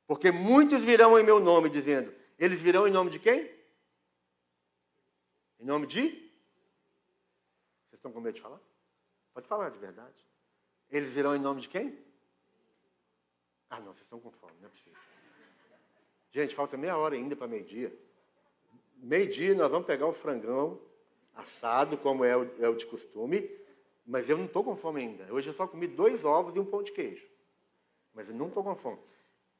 [0.06, 3.55] Porque muitos virão em meu nome dizendo, eles virão em nome de quem?
[5.58, 6.10] Em nome de?
[7.84, 8.60] Vocês estão com medo de falar?
[9.32, 10.26] Pode falar de verdade.
[10.90, 11.98] Eles virão em nome de quem?
[13.68, 14.98] Ah, não, vocês estão com fome, não é possível.
[16.30, 17.96] Gente, falta meia hora ainda para meio-dia.
[18.96, 20.80] Meio-dia nós vamos pegar o frangão
[21.34, 23.50] assado, como é o, é o de costume.
[24.06, 25.32] Mas eu não estou com fome ainda.
[25.32, 27.26] Hoje eu só comi dois ovos e um pão de queijo.
[28.14, 29.00] Mas eu não estou com fome.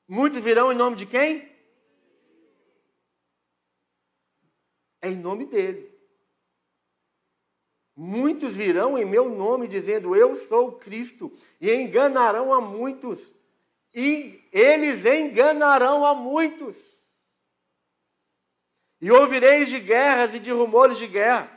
[0.06, 1.55] Muitos virão em nome de quem?
[5.06, 5.88] É em nome dele.
[7.94, 13.32] Muitos virão em meu nome, dizendo: Eu sou Cristo, e enganarão a muitos.
[13.94, 16.76] E eles enganarão a muitos.
[19.00, 21.56] E ouvireis de guerras e de rumores de guerra.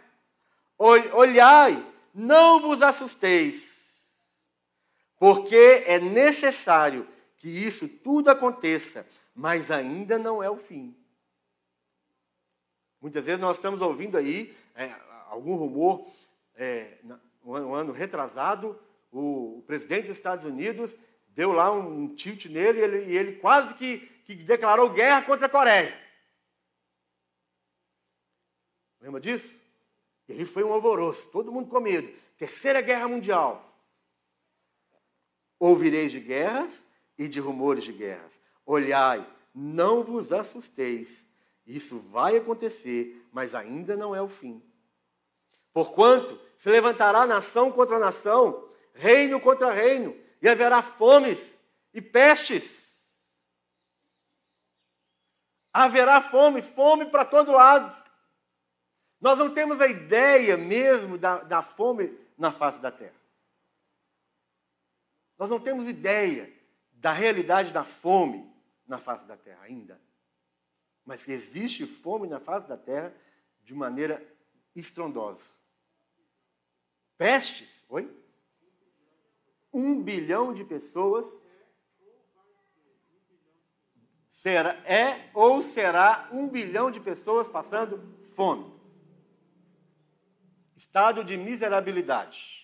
[0.77, 1.83] Olhai,
[2.13, 3.79] não vos assusteis,
[5.17, 10.98] porque é necessário que isso tudo aconteça, mas ainda não é o fim.
[13.01, 14.93] Muitas vezes nós estamos ouvindo aí é,
[15.29, 16.11] algum rumor,
[16.55, 16.97] é,
[17.43, 18.77] um, ano, retrasado,
[19.11, 20.95] o, o, presidente dos Estados Unidos
[21.29, 25.45] deu lá um, um tilt nele e ele, ele quase que, que declarou guerra contra
[25.45, 25.97] a Coreia.
[28.99, 29.49] Lembra disso?
[30.27, 32.13] E aí foi um alvoroço, todo mundo com medo.
[32.37, 33.65] Terceira Guerra Mundial.
[35.57, 36.83] Ouvireis de guerras
[37.17, 38.31] e de rumores de guerras.
[38.65, 39.25] Olhai,
[39.55, 41.28] não vos assusteis
[41.69, 44.59] isso vai acontecer, mas ainda não é o fim.
[45.71, 51.61] Porquanto se levantará nação contra nação, reino contra reino, e haverá fomes
[51.93, 52.89] e pestes.
[55.71, 57.95] Haverá fome, fome para todo lado.
[59.21, 63.19] Nós não temos a ideia mesmo da, da fome na face da terra.
[65.37, 66.51] Nós não temos ideia
[66.93, 68.51] da realidade da fome
[68.87, 70.08] na face da terra ainda
[71.05, 73.13] mas que existe fome na face da terra
[73.63, 74.25] de maneira
[74.75, 75.45] estrondosa.
[77.17, 78.09] Pestes, oi?
[79.71, 81.27] Um bilhão de pessoas
[84.29, 88.01] será, é ou será um bilhão de pessoas passando
[88.35, 88.73] fome.
[90.77, 92.58] Estado de miserabilidade.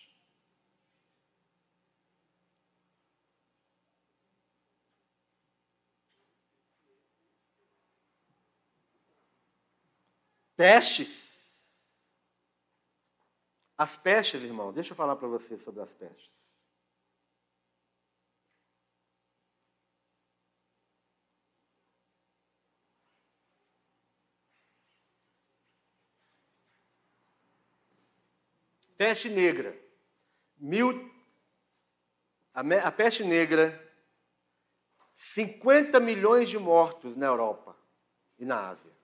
[10.56, 11.26] Pestes.
[13.78, 16.32] As pestes, irmão, deixa eu falar para você sobre as pestes.
[28.98, 29.78] Peste negra.
[30.58, 31.12] Mil,
[32.54, 33.94] a, peste negra,
[35.14, 37.76] 50 milhões de mortos na Europa
[38.40, 38.95] e na Ásia.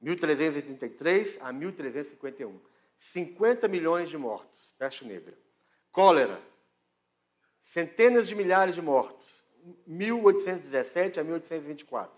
[0.00, 2.60] 1333 a 1351.
[2.98, 5.36] 50 milhões de mortos, peste negra.
[5.90, 6.40] Cólera,
[7.62, 9.44] centenas de milhares de mortos,
[9.86, 12.12] 1817 a 1824.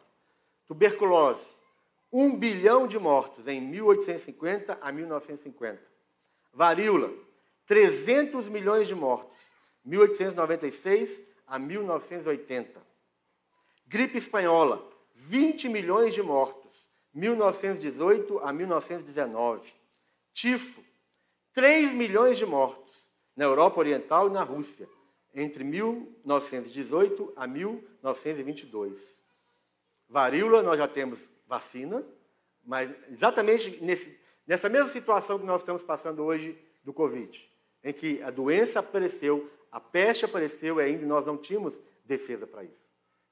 [0.67, 1.47] Tuberculose,
[2.13, 5.81] 1 bilhão de mortos em 1850 a 1950.
[6.53, 7.13] Varíola,
[7.67, 9.47] 300 milhões de mortos,
[9.85, 12.81] 1896 a 1980.
[13.87, 19.73] Gripe espanhola, 20 milhões de mortos, 1918 a 1919.
[20.33, 20.83] Tifo,
[21.53, 24.89] 3 milhões de mortos na Europa Oriental e na Rússia,
[25.35, 29.23] entre 1918 a 1922.
[30.09, 32.05] Varíola, nós já temos vacina,
[32.65, 37.51] mas exatamente nesse, nessa mesma situação que nós estamos passando hoje do Covid,
[37.83, 42.65] em que a doença apareceu, a peste apareceu e ainda nós não tínhamos defesa para
[42.65, 42.83] isso.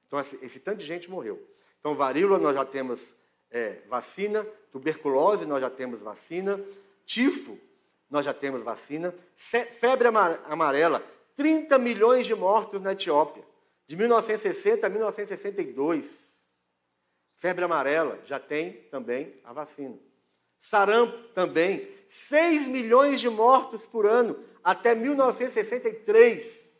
[0.07, 1.41] Então, esse, esse tanto de gente morreu.
[1.79, 3.15] Então, varíola, nós já temos
[3.51, 6.59] é, vacina, tuberculose, nós já temos vacina,
[7.05, 7.59] tifo,
[8.09, 10.07] nós já temos vacina, febre
[10.45, 11.03] amarela,
[11.35, 13.43] 30 milhões de mortos na Etiópia,
[13.85, 16.31] de 1960 a 1962.
[17.35, 19.97] Febre amarela, já tem também a vacina.
[20.59, 26.71] Sarampo, também, 6 milhões de mortos por ano, até 1963.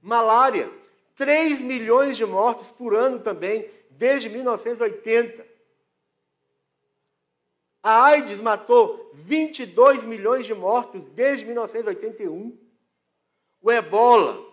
[0.00, 0.70] Malária,
[1.14, 5.46] 3 milhões de mortos por ano também, desde 1980.
[7.82, 12.58] A AIDS matou 22 milhões de mortos desde 1981.
[13.62, 14.44] O ebola,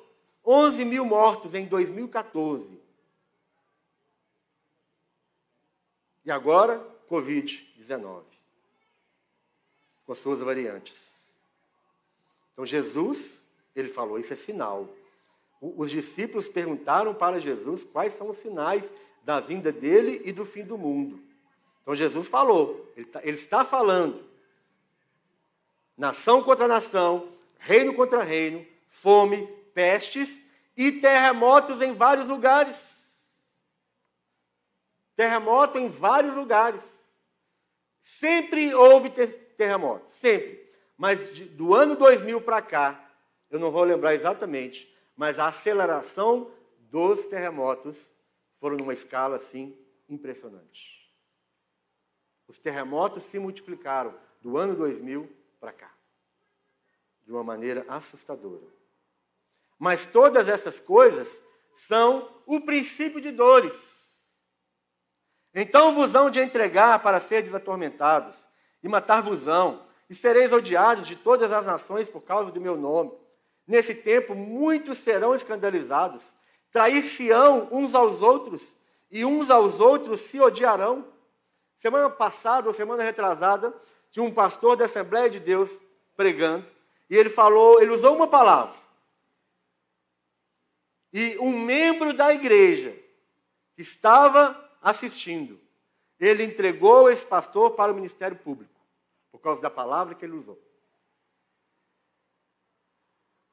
[0.46, 2.82] 11 mil mortos em 2014.
[6.26, 6.80] E agora,
[7.10, 8.24] Covid-19,
[10.06, 10.96] com suas variantes.
[12.54, 13.42] Então, Jesus,
[13.76, 14.88] ele falou: Isso é sinal.
[15.60, 18.90] Os discípulos perguntaram para Jesus quais são os sinais
[19.24, 21.22] da vinda dele e do fim do mundo.
[21.82, 24.24] Então Jesus falou, ele, tá, ele está falando.
[25.98, 30.42] Nação contra nação, reino contra reino, fome, pestes
[30.76, 33.02] e terremotos em vários lugares.
[35.16, 36.82] Terremoto em vários lugares.
[38.02, 40.70] Sempre houve ter terremoto, sempre.
[40.98, 43.10] mas de, do ano 2000 para cá,
[43.50, 46.52] eu não vou lembrar exatamente, mas a aceleração
[46.90, 48.13] dos terremotos
[48.64, 51.14] foram numa escala assim impressionante.
[52.48, 55.92] Os terremotos se multiplicaram do ano 2000 para cá,
[57.26, 58.66] de uma maneira assustadora.
[59.78, 61.42] Mas todas essas coisas
[61.76, 64.24] são o princípio de dores.
[65.54, 68.38] Então vos hão de entregar para seres atormentados,
[68.82, 73.12] e matar-vos-ão, e sereis odiados de todas as nações por causa do meu nome.
[73.68, 76.24] Nesse tempo, muitos serão escandalizados,
[76.74, 78.76] trair-se-ão uns aos outros,
[79.12, 81.08] e uns aos outros se odiarão.
[81.78, 83.74] Semana passada, ou semana retrasada,
[84.10, 85.70] tinha um pastor da Assembleia de Deus
[86.18, 86.66] pregando,
[87.10, 88.76] e ele falou, ele usou uma palavra.
[91.14, 92.98] E um membro da igreja
[93.76, 95.60] que estava assistindo,
[96.20, 98.74] ele entregou esse pastor para o ministério público,
[99.32, 100.60] por causa da palavra que ele usou.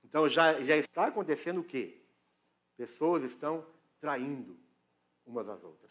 [0.02, 1.99] Então já, já está acontecendo o quê?
[2.80, 3.62] Pessoas estão
[4.00, 4.56] traindo
[5.26, 5.90] umas às outras.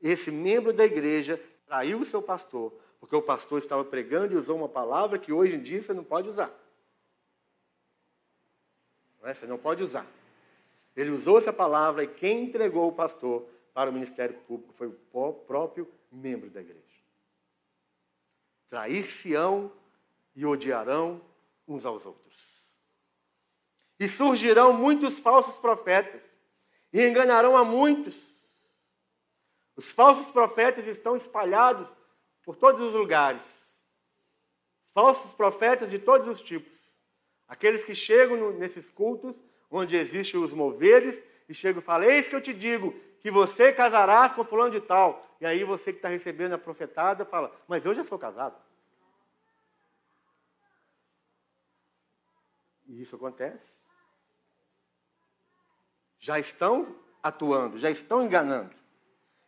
[0.00, 4.56] Esse membro da igreja traiu o seu pastor, porque o pastor estava pregando e usou
[4.56, 6.52] uma palavra que hoje em dia você não pode usar.
[9.20, 9.32] Não é?
[9.32, 10.04] Você não pode usar.
[10.96, 15.32] Ele usou essa palavra e quem entregou o pastor para o ministério público foi o
[15.46, 16.82] próprio membro da igreja.
[18.68, 19.70] Trair-se-ão
[20.34, 21.22] e odiarão
[21.68, 22.51] uns aos outros.
[24.02, 26.20] E surgirão muitos falsos profetas
[26.92, 28.48] e enganarão a muitos.
[29.76, 31.88] Os falsos profetas estão espalhados
[32.42, 33.44] por todos os lugares.
[34.92, 36.76] Falsos profetas de todos os tipos.
[37.46, 39.36] Aqueles que chegam nesses cultos,
[39.70, 43.72] onde existem os moveres, e chegam e falam: Eis que eu te digo que você
[43.72, 45.24] casarás com fulano de tal.
[45.40, 48.60] E aí você que está recebendo a profetada fala, mas eu já sou casado.
[52.88, 53.81] E isso acontece.
[56.22, 58.70] Já estão atuando, já estão enganando.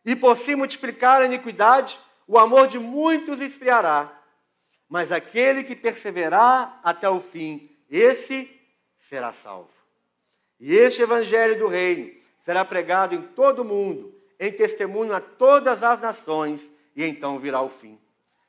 [0.05, 4.12] E por se multiplicar a iniquidade, o amor de muitos esfriará.
[4.89, 8.51] Mas aquele que perseverar até o fim, esse
[8.99, 9.70] será salvo.
[10.59, 15.81] E este evangelho do reino será pregado em todo o mundo, em testemunho a todas
[15.85, 18.01] as nações, e então virá o fim.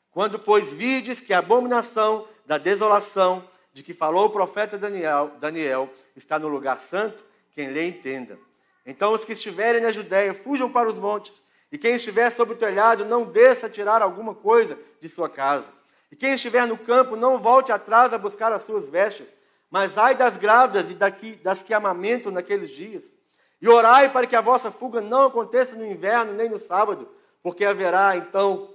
[0.09, 5.93] Quando, pois, vides que a abominação da desolação de que falou o profeta Daniel, Daniel
[6.15, 7.23] está no lugar santo,
[7.55, 8.37] quem lê entenda.
[8.85, 12.57] Então os que estiverem na Judéia fujam para os montes, e quem estiver sobre o
[12.57, 15.67] telhado não desça tirar alguma coisa de sua casa.
[16.11, 19.33] E quem estiver no campo não volte atrás a buscar as suas vestes,
[19.71, 23.15] mas ai das grávidas e daqui, das que amamentam naqueles dias
[23.61, 27.09] e orai para que a vossa fuga não aconteça no inverno nem no sábado,
[27.41, 28.69] porque haverá então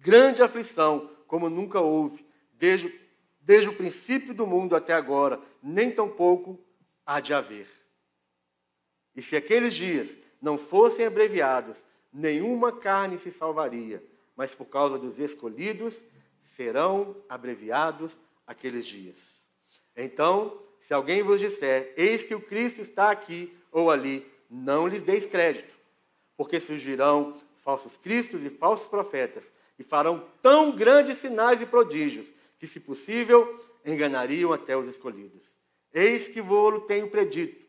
[0.00, 2.92] grande aflição, como nunca houve, desde,
[3.40, 6.58] desde o princípio do mundo até agora, nem tampouco
[7.06, 7.68] há de haver.
[9.14, 11.76] E se aqueles dias não fossem abreviados,
[12.12, 14.02] nenhuma carne se salvaria,
[14.36, 16.02] mas por causa dos escolhidos
[16.56, 19.46] serão abreviados aqueles dias.
[19.96, 25.02] Então, se alguém vos disser, eis que o Cristo está aqui, ou ali, não lhes
[25.02, 25.72] deis crédito,
[26.36, 29.44] porque surgirão falsos cristos e falsos profetas,
[29.78, 32.26] e farão tão grandes sinais e prodígios,
[32.58, 35.42] que, se possível, enganariam até os escolhidos.
[35.92, 37.61] Eis que vou-lo tenho predito.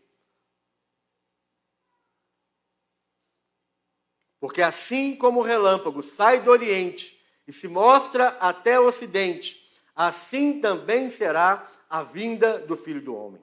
[4.43, 7.17] Porque assim como o relâmpago sai do Oriente
[7.47, 9.55] e se mostra até o Ocidente,
[9.95, 13.41] assim também será a vinda do Filho do Homem.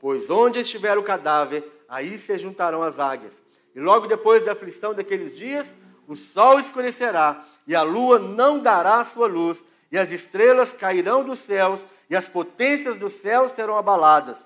[0.00, 3.32] Pois onde estiver o cadáver, aí se juntarão as águias.
[3.76, 5.72] E logo depois da aflição daqueles dias,
[6.08, 11.38] o sol escurecerá, e a lua não dará sua luz, e as estrelas cairão dos
[11.38, 14.38] céus, e as potências do céu serão abaladas.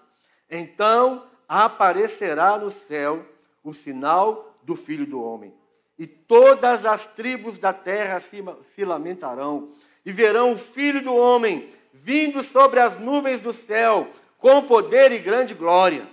[0.51, 3.25] Então aparecerá no céu
[3.64, 5.62] o sinal do Filho do Homem.
[5.99, 8.43] E todas as tribos da terra se,
[8.74, 9.72] se lamentarão,
[10.05, 15.18] e verão o Filho do Homem vindo sobre as nuvens do céu com poder e
[15.18, 16.07] grande glória.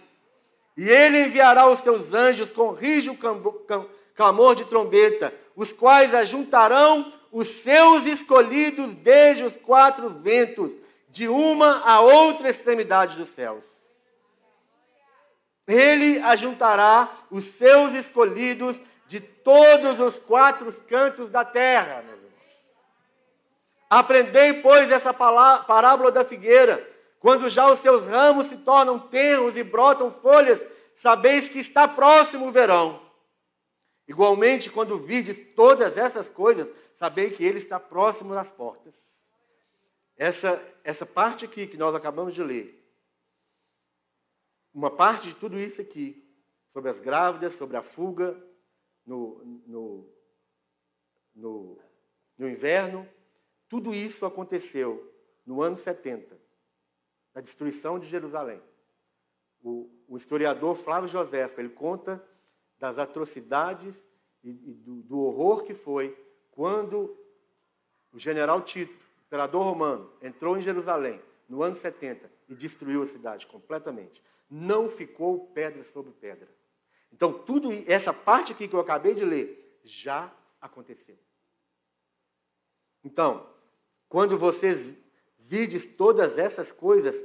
[0.77, 3.17] E ele enviará os seus anjos com rijo
[4.15, 10.71] clamor de trombeta, os quais ajuntarão os seus escolhidos desde os quatro ventos,
[11.09, 13.65] de uma a outra extremidade dos céus.
[15.67, 18.79] Ele ajuntará os seus escolhidos
[19.09, 22.65] de todos os quatro cantos da terra, meus irmãos.
[23.89, 26.87] Aprendei, pois, essa parábola da figueira.
[27.19, 30.63] Quando já os seus ramos se tornam tenros e brotam folhas,
[30.95, 33.01] sabeis que está próximo o verão.
[34.07, 36.67] Igualmente, quando vides todas essas coisas,
[36.99, 38.95] sabei que ele está próximo das portas.
[40.15, 42.75] essa, essa parte aqui que nós acabamos de ler,
[44.71, 46.23] uma parte de tudo isso aqui,
[46.71, 48.37] sobre as grávidas, sobre a fuga
[49.09, 50.09] no, no,
[51.33, 51.79] no,
[52.37, 53.09] no inverno,
[53.67, 55.11] tudo isso aconteceu
[55.45, 56.39] no ano 70,
[57.33, 58.61] na destruição de Jerusalém.
[59.63, 62.23] O, o historiador Flávio José, ele conta
[62.77, 64.07] das atrocidades
[64.43, 66.15] e, e do, do horror que foi
[66.51, 67.17] quando
[68.13, 68.93] o general Tito,
[69.25, 74.23] imperador romano, entrou em Jerusalém no ano 70 e destruiu a cidade completamente.
[74.49, 76.47] Não ficou pedra sobre pedra.
[77.11, 81.17] Então, tudo essa parte aqui que eu acabei de ler já aconteceu.
[83.03, 83.49] Então,
[84.07, 84.93] quando vocês
[85.37, 87.15] vides todas essas coisas,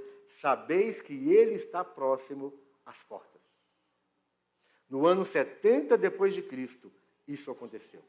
[0.41, 2.53] sabeis que ele está próximo
[2.85, 3.43] às portas.
[4.89, 6.93] No ano 70 depois de Cristo,
[7.26, 8.03] isso aconteceu.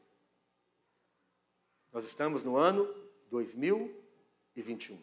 [1.92, 2.86] Nós estamos no ano
[3.30, 4.98] 2021.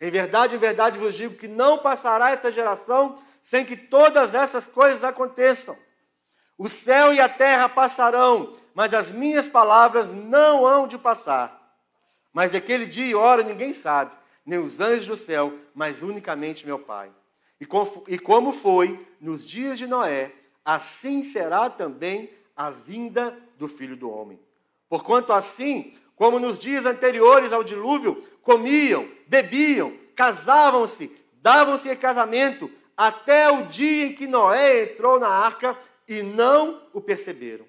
[0.00, 4.66] Em verdade, em verdade vos digo que não passará esta geração sem que todas essas
[4.66, 5.76] coisas aconteçam.
[6.56, 11.76] O céu e a terra passarão, mas as minhas palavras não hão de passar.
[12.32, 14.12] Mas daquele dia e hora ninguém sabe,
[14.44, 17.10] nem os anjos do céu, mas unicamente meu Pai.
[17.60, 20.32] E como foi nos dias de Noé,
[20.64, 24.38] assim será também a vinda do Filho do Homem.
[24.88, 33.50] Porquanto assim, como nos dias anteriores ao dilúvio, comiam, bebiam, casavam-se, davam-se em casamento, até
[33.50, 37.66] o dia em que Noé entrou na arca e não o perceberam.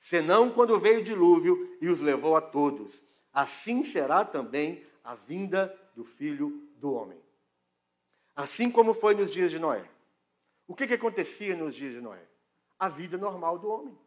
[0.00, 3.02] Senão quando veio o dilúvio e os levou a todos.
[3.32, 7.20] Assim será também a vinda do filho do homem.
[8.34, 9.84] Assim como foi nos dias de Noé.
[10.68, 12.22] O que, que acontecia nos dias de Noé?
[12.78, 13.98] A vida normal do homem.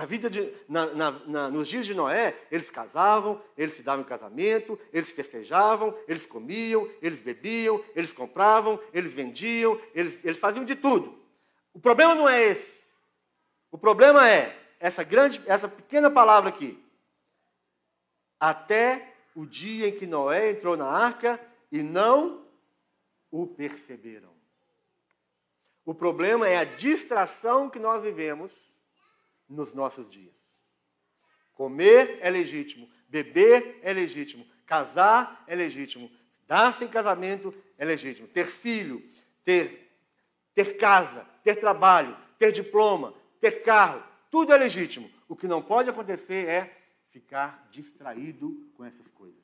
[0.00, 4.02] Na vida de, na, na, na, nos dias de Noé, eles casavam, eles se davam
[4.02, 10.64] em casamento, eles festejavam, eles comiam, eles bebiam, eles compravam, eles vendiam, eles, eles faziam
[10.64, 11.22] de tudo.
[11.74, 12.90] O problema não é esse.
[13.70, 16.82] O problema é essa grande, essa pequena palavra aqui.
[18.40, 21.38] Até o dia em que Noé entrou na arca
[21.70, 22.46] e não
[23.30, 24.32] o perceberam.
[25.84, 28.79] O problema é a distração que nós vivemos
[29.50, 30.34] nos nossos dias.
[31.52, 36.10] Comer é legítimo, beber é legítimo, casar é legítimo,
[36.46, 39.06] dar-se em casamento é legítimo, ter filho,
[39.44, 39.92] ter,
[40.54, 45.10] ter casa, ter trabalho, ter diploma, ter carro, tudo é legítimo.
[45.28, 46.80] O que não pode acontecer é
[47.10, 49.40] ficar distraído com essas coisas.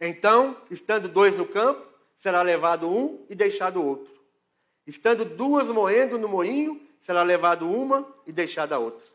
[0.00, 1.93] Então, estando dois no campo,
[2.24, 4.10] será levado um e deixado outro.
[4.86, 9.06] Estando duas moendo no moinho, será levado uma e deixada a outra.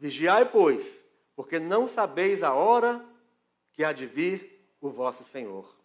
[0.00, 1.04] Vigiai, pois,
[1.36, 3.04] porque não sabeis a hora
[3.70, 5.76] que há de vir o vosso Senhor.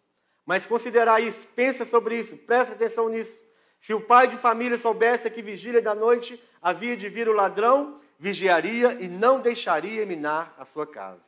[0.44, 3.40] Mas considerai isso, pensa sobre isso, presta atenção nisso.
[3.80, 8.02] Se o pai de família soubesse que vigília da noite havia de vir o ladrão,
[8.18, 11.22] vigiaria e não deixaria minar a sua casa.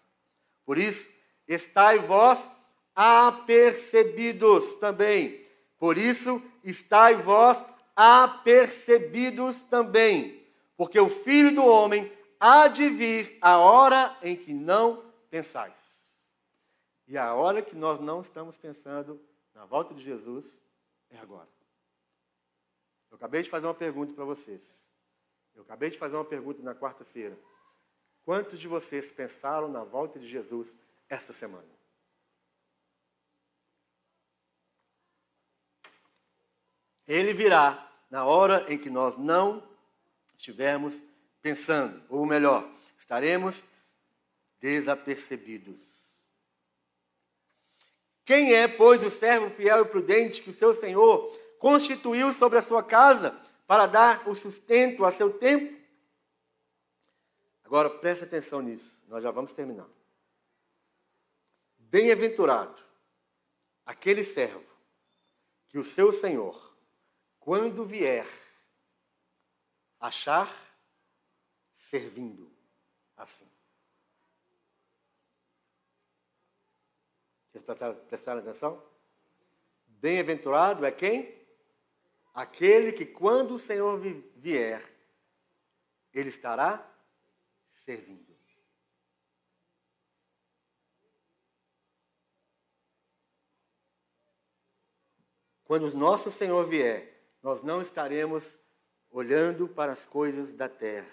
[0.65, 1.07] Por isso,
[1.47, 2.43] estai vós
[2.95, 5.45] apercebidos também.
[5.77, 7.61] Por isso, estai vós
[7.95, 10.43] apercebidos também,
[10.75, 15.73] porque o Filho do Homem há de vir a hora em que não pensais.
[17.07, 19.21] E a hora que nós não estamos pensando
[19.53, 20.61] na volta de Jesus
[21.09, 21.47] é agora.
[23.11, 24.61] Eu acabei de fazer uma pergunta para vocês.
[25.53, 27.37] Eu acabei de fazer uma pergunta na quarta-feira.
[28.25, 30.73] Quantos de vocês pensaram na volta de Jesus
[31.07, 31.74] esta semana?
[37.07, 39.63] Ele virá na hora em que nós não
[40.35, 41.01] estivermos
[41.41, 42.67] pensando, ou melhor,
[42.97, 43.63] estaremos
[44.59, 45.95] desapercebidos.
[48.25, 52.61] Quem é, pois, o servo fiel e prudente que o seu Senhor constituiu sobre a
[52.61, 55.75] sua casa para dar o sustento a seu tempo?
[57.63, 59.87] Agora preste atenção nisso, nós já vamos terminar.
[61.77, 62.75] Bem-aventurado
[63.85, 64.69] aquele servo
[65.67, 66.74] que o seu Senhor
[67.45, 68.25] quando vier,
[69.99, 70.51] achar
[71.75, 72.51] servindo
[73.15, 73.47] assim.
[77.51, 78.83] Vocês prestaram, prestaram atenção?
[79.85, 81.39] Bem-aventurado é quem?
[82.33, 83.99] Aquele que, quando o Senhor
[84.35, 84.83] vier,
[86.11, 86.91] ele estará
[87.69, 88.35] servindo.
[95.63, 97.14] Quando o nosso Senhor vier,
[97.45, 98.57] nós não estaremos
[99.11, 101.05] olhando para as coisas da terra.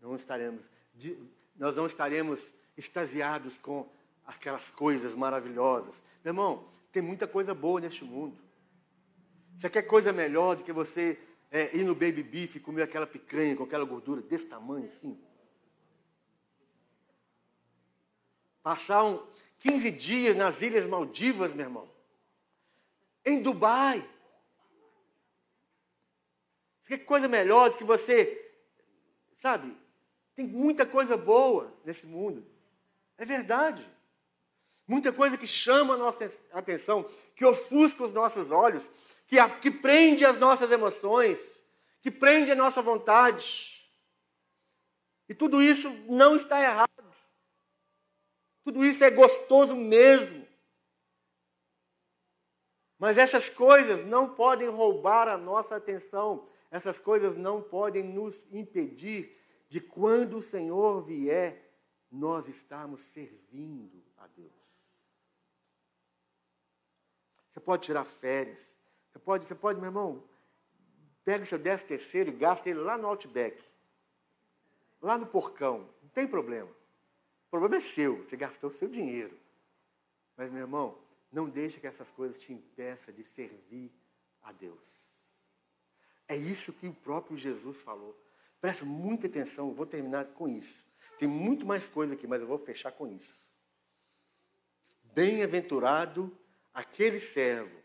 [0.00, 0.70] Não estaremos,
[1.56, 3.84] nós não estaremos extasiados com
[4.24, 6.00] aquelas coisas maravilhosas.
[6.22, 8.38] Meu irmão, tem muita coisa boa neste mundo.
[9.58, 11.18] Você quer coisa melhor do que você
[11.50, 15.20] é, ir no baby beef e comer aquela picanha com aquela gordura desse tamanho assim?
[18.62, 19.26] Passar um
[19.58, 21.90] 15 dias nas Ilhas Maldivas, meu irmão.
[23.24, 24.08] Em Dubai.
[26.88, 28.50] Que coisa melhor do que você,
[29.36, 29.76] sabe?
[30.34, 32.46] Tem muita coisa boa nesse mundo.
[33.18, 33.86] É verdade.
[34.86, 37.06] Muita coisa que chama a nossa atenção,
[37.36, 38.82] que ofusca os nossos olhos,
[39.26, 41.38] que, que prende as nossas emoções,
[42.00, 43.86] que prende a nossa vontade.
[45.28, 46.88] E tudo isso não está errado.
[48.64, 50.48] Tudo isso é gostoso mesmo.
[52.98, 56.48] Mas essas coisas não podem roubar a nossa atenção.
[56.70, 59.36] Essas coisas não podem nos impedir
[59.68, 61.68] de quando o Senhor vier,
[62.10, 64.88] nós estarmos servindo a Deus.
[67.48, 68.76] Você pode tirar férias.
[69.10, 70.24] Você pode, você pode, meu irmão,
[71.24, 73.62] pega o seu décimo terceiro e gasta ele lá no Outback.
[75.02, 75.88] Lá no porcão.
[76.02, 76.70] Não tem problema.
[76.70, 78.24] O problema é seu.
[78.24, 79.38] Você gastou o seu dinheiro.
[80.36, 80.98] Mas, meu irmão,
[81.30, 83.92] não deixe que essas coisas te impeçam de servir
[84.42, 85.07] a Deus.
[86.28, 88.14] É isso que o próprio Jesus falou.
[88.60, 90.86] Presta muita atenção, vou terminar com isso.
[91.18, 93.44] Tem muito mais coisa aqui, mas eu vou fechar com isso.
[95.14, 96.36] Bem-aventurado
[96.72, 97.76] aquele servo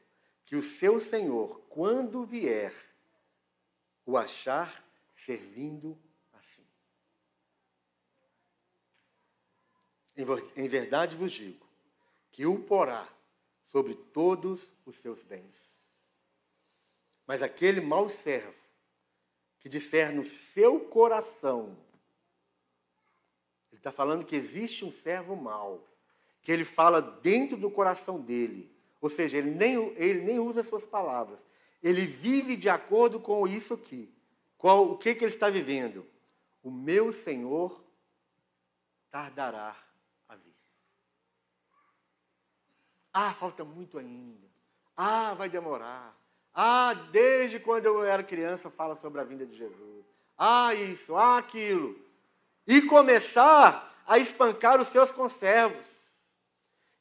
[0.45, 2.73] que o seu Senhor, quando vier,
[4.05, 5.97] o achar servindo
[6.33, 6.67] assim.
[10.55, 11.65] Em verdade vos digo
[12.31, 13.07] que o porá
[13.63, 15.72] sobre todos os seus bens.
[17.25, 18.53] Mas aquele mau servo,
[19.59, 21.77] que disser no seu coração,
[23.71, 25.87] ele está falando que existe um servo mau,
[26.41, 28.69] que ele fala dentro do coração dele,
[28.99, 31.39] ou seja, ele nem, ele nem usa suas palavras,
[31.81, 34.13] ele vive de acordo com isso aqui.
[34.57, 36.05] Qual, o que, que ele está vivendo?
[36.61, 37.83] O meu Senhor
[39.09, 39.75] tardará
[40.29, 40.55] a vir.
[43.11, 44.47] Ah, falta muito ainda.
[44.95, 46.17] Ah, vai demorar.
[46.53, 50.05] Ah, desde quando eu era criança fala sobre a vinda de Jesus.
[50.37, 51.99] Ah, isso, ah, aquilo.
[52.67, 55.85] E começar a espancar os seus conservos.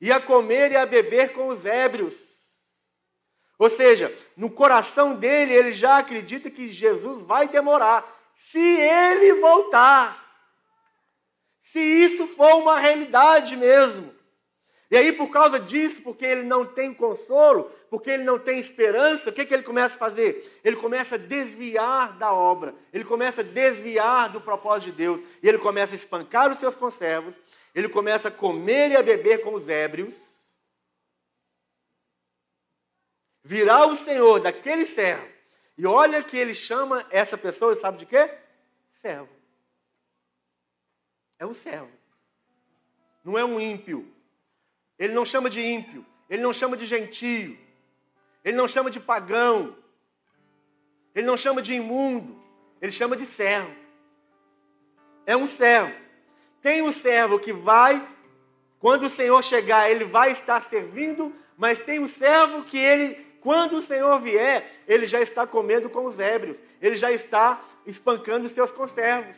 [0.01, 2.17] E a comer e a beber com os ébrios.
[3.59, 8.05] Ou seja, no coração dele, ele já acredita que Jesus vai demorar.
[8.35, 10.21] Se ele voltar.
[11.61, 14.12] Se isso for uma realidade mesmo.
[14.93, 19.31] E aí, por causa disso, porque ele não tem consolo, porque ele não tem esperança,
[19.31, 20.61] o que, que ele começa a fazer?
[20.63, 25.49] Ele começa a desviar da obra, ele começa a desviar do propósito de Deus, e
[25.49, 27.41] ele começa a espancar os seus conservos,
[27.75, 30.15] ele começa a comer e a beber com os ébrios,
[33.43, 35.27] virar o Senhor daquele servo,
[35.79, 38.31] e olha que ele chama essa pessoa, sabe de quê?
[38.93, 39.31] Servo.
[41.39, 41.91] É um servo.
[43.25, 44.07] Não é um ímpio.
[45.03, 47.59] Ele não chama de ímpio, ele não chama de gentio,
[48.45, 49.77] ele não chama de pagão,
[51.13, 52.41] ele não chama de imundo,
[52.81, 53.75] ele chama de servo.
[55.27, 55.93] É um servo.
[56.61, 58.01] Tem um servo que vai,
[58.79, 63.79] quando o Senhor chegar, ele vai estar servindo, mas tem um servo que ele, quando
[63.79, 68.53] o Senhor vier, ele já está comendo com os ébrios, ele já está espancando os
[68.53, 69.37] seus conservos.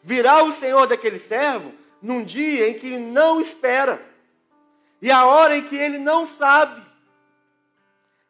[0.00, 4.04] Virá o Senhor daquele servo num dia em que não espera,
[5.00, 6.82] e a hora em que ele não sabe,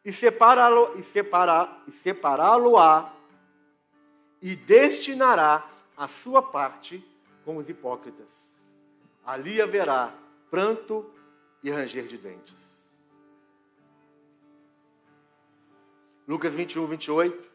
[0.05, 3.13] e separá-lo e separá, e separá-lo-á
[4.41, 7.03] e destinará a sua parte
[7.45, 8.51] com os hipócritas.
[9.25, 10.13] Ali haverá
[10.51, 11.09] pranto
[11.63, 12.57] e ranger de dentes.
[16.27, 17.35] Lucas 21, 28.
[17.37, 17.49] Não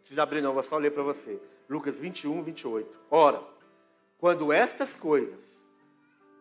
[0.00, 1.40] precisa abrir, não, vou só ler para você.
[1.68, 3.00] Lucas 21, 28.
[3.10, 3.42] Ora,
[4.18, 5.53] quando estas coisas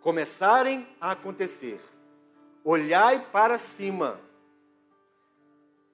[0.04, 1.80] começarem a acontecer,
[2.64, 4.20] olhai para cima.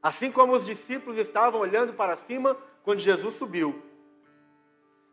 [0.02, 3.82] Assim como os discípulos estavam olhando para cima quando Jesus subiu.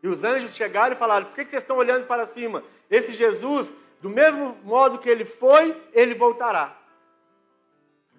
[0.01, 2.63] E os anjos chegaram e falaram: Por que vocês estão olhando para cima?
[2.89, 3.71] Esse Jesus,
[4.01, 6.75] do mesmo modo que ele foi, ele voltará.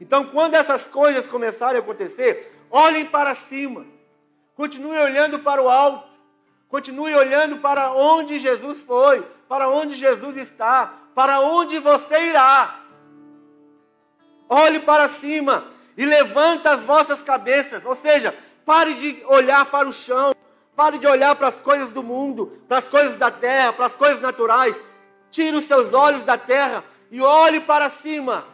[0.01, 3.85] Então, quando essas coisas começarem a acontecer, olhem para cima.
[4.55, 6.07] Continue olhando para o alto.
[6.69, 12.81] Continue olhando para onde Jesus foi para onde Jesus está, para onde você irá.
[14.49, 15.65] Olhe para cima
[15.97, 17.85] e levanta as vossas cabeças.
[17.85, 18.35] Ou seja,
[18.65, 20.35] pare de olhar para o chão,
[20.77, 23.97] pare de olhar para as coisas do mundo, para as coisas da terra, para as
[23.97, 24.77] coisas naturais.
[25.31, 28.45] Tire os seus olhos da terra e olhe para cima.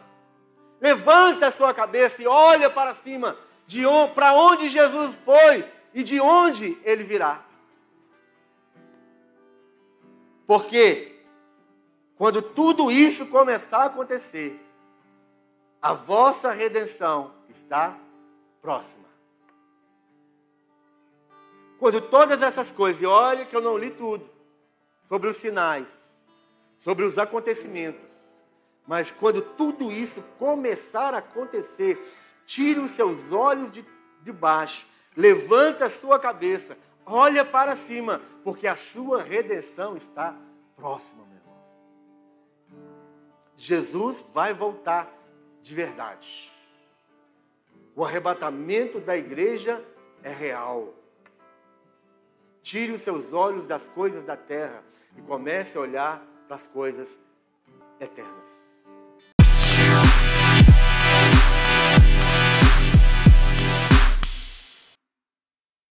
[0.79, 6.19] Levanta a sua cabeça e olha para cima, de para onde Jesus foi e de
[6.19, 7.41] onde ele virá.
[10.45, 11.23] Porque
[12.17, 14.59] quando tudo isso começar a acontecer,
[15.81, 17.97] a vossa redenção está
[18.61, 19.05] próxima.
[21.77, 24.27] Quando todas essas coisas, e olha que eu não li tudo,
[25.03, 25.91] sobre os sinais,
[26.79, 28.13] sobre os acontecimentos,
[28.87, 31.99] mas quando tudo isso começar a acontecer,
[32.45, 33.85] tire os seus olhos de,
[34.21, 40.35] de baixo, levanta a sua cabeça, olha para cima, porque a sua redenção está
[40.75, 41.55] próxima, meu irmão.
[43.55, 45.11] Jesus vai voltar
[45.61, 46.51] de verdade.
[47.95, 49.83] O arrebatamento da igreja
[50.21, 50.93] é real.
[52.61, 54.83] Tire os seus olhos das coisas da terra
[55.17, 57.07] e comece a olhar para as coisas
[57.99, 58.64] eternas.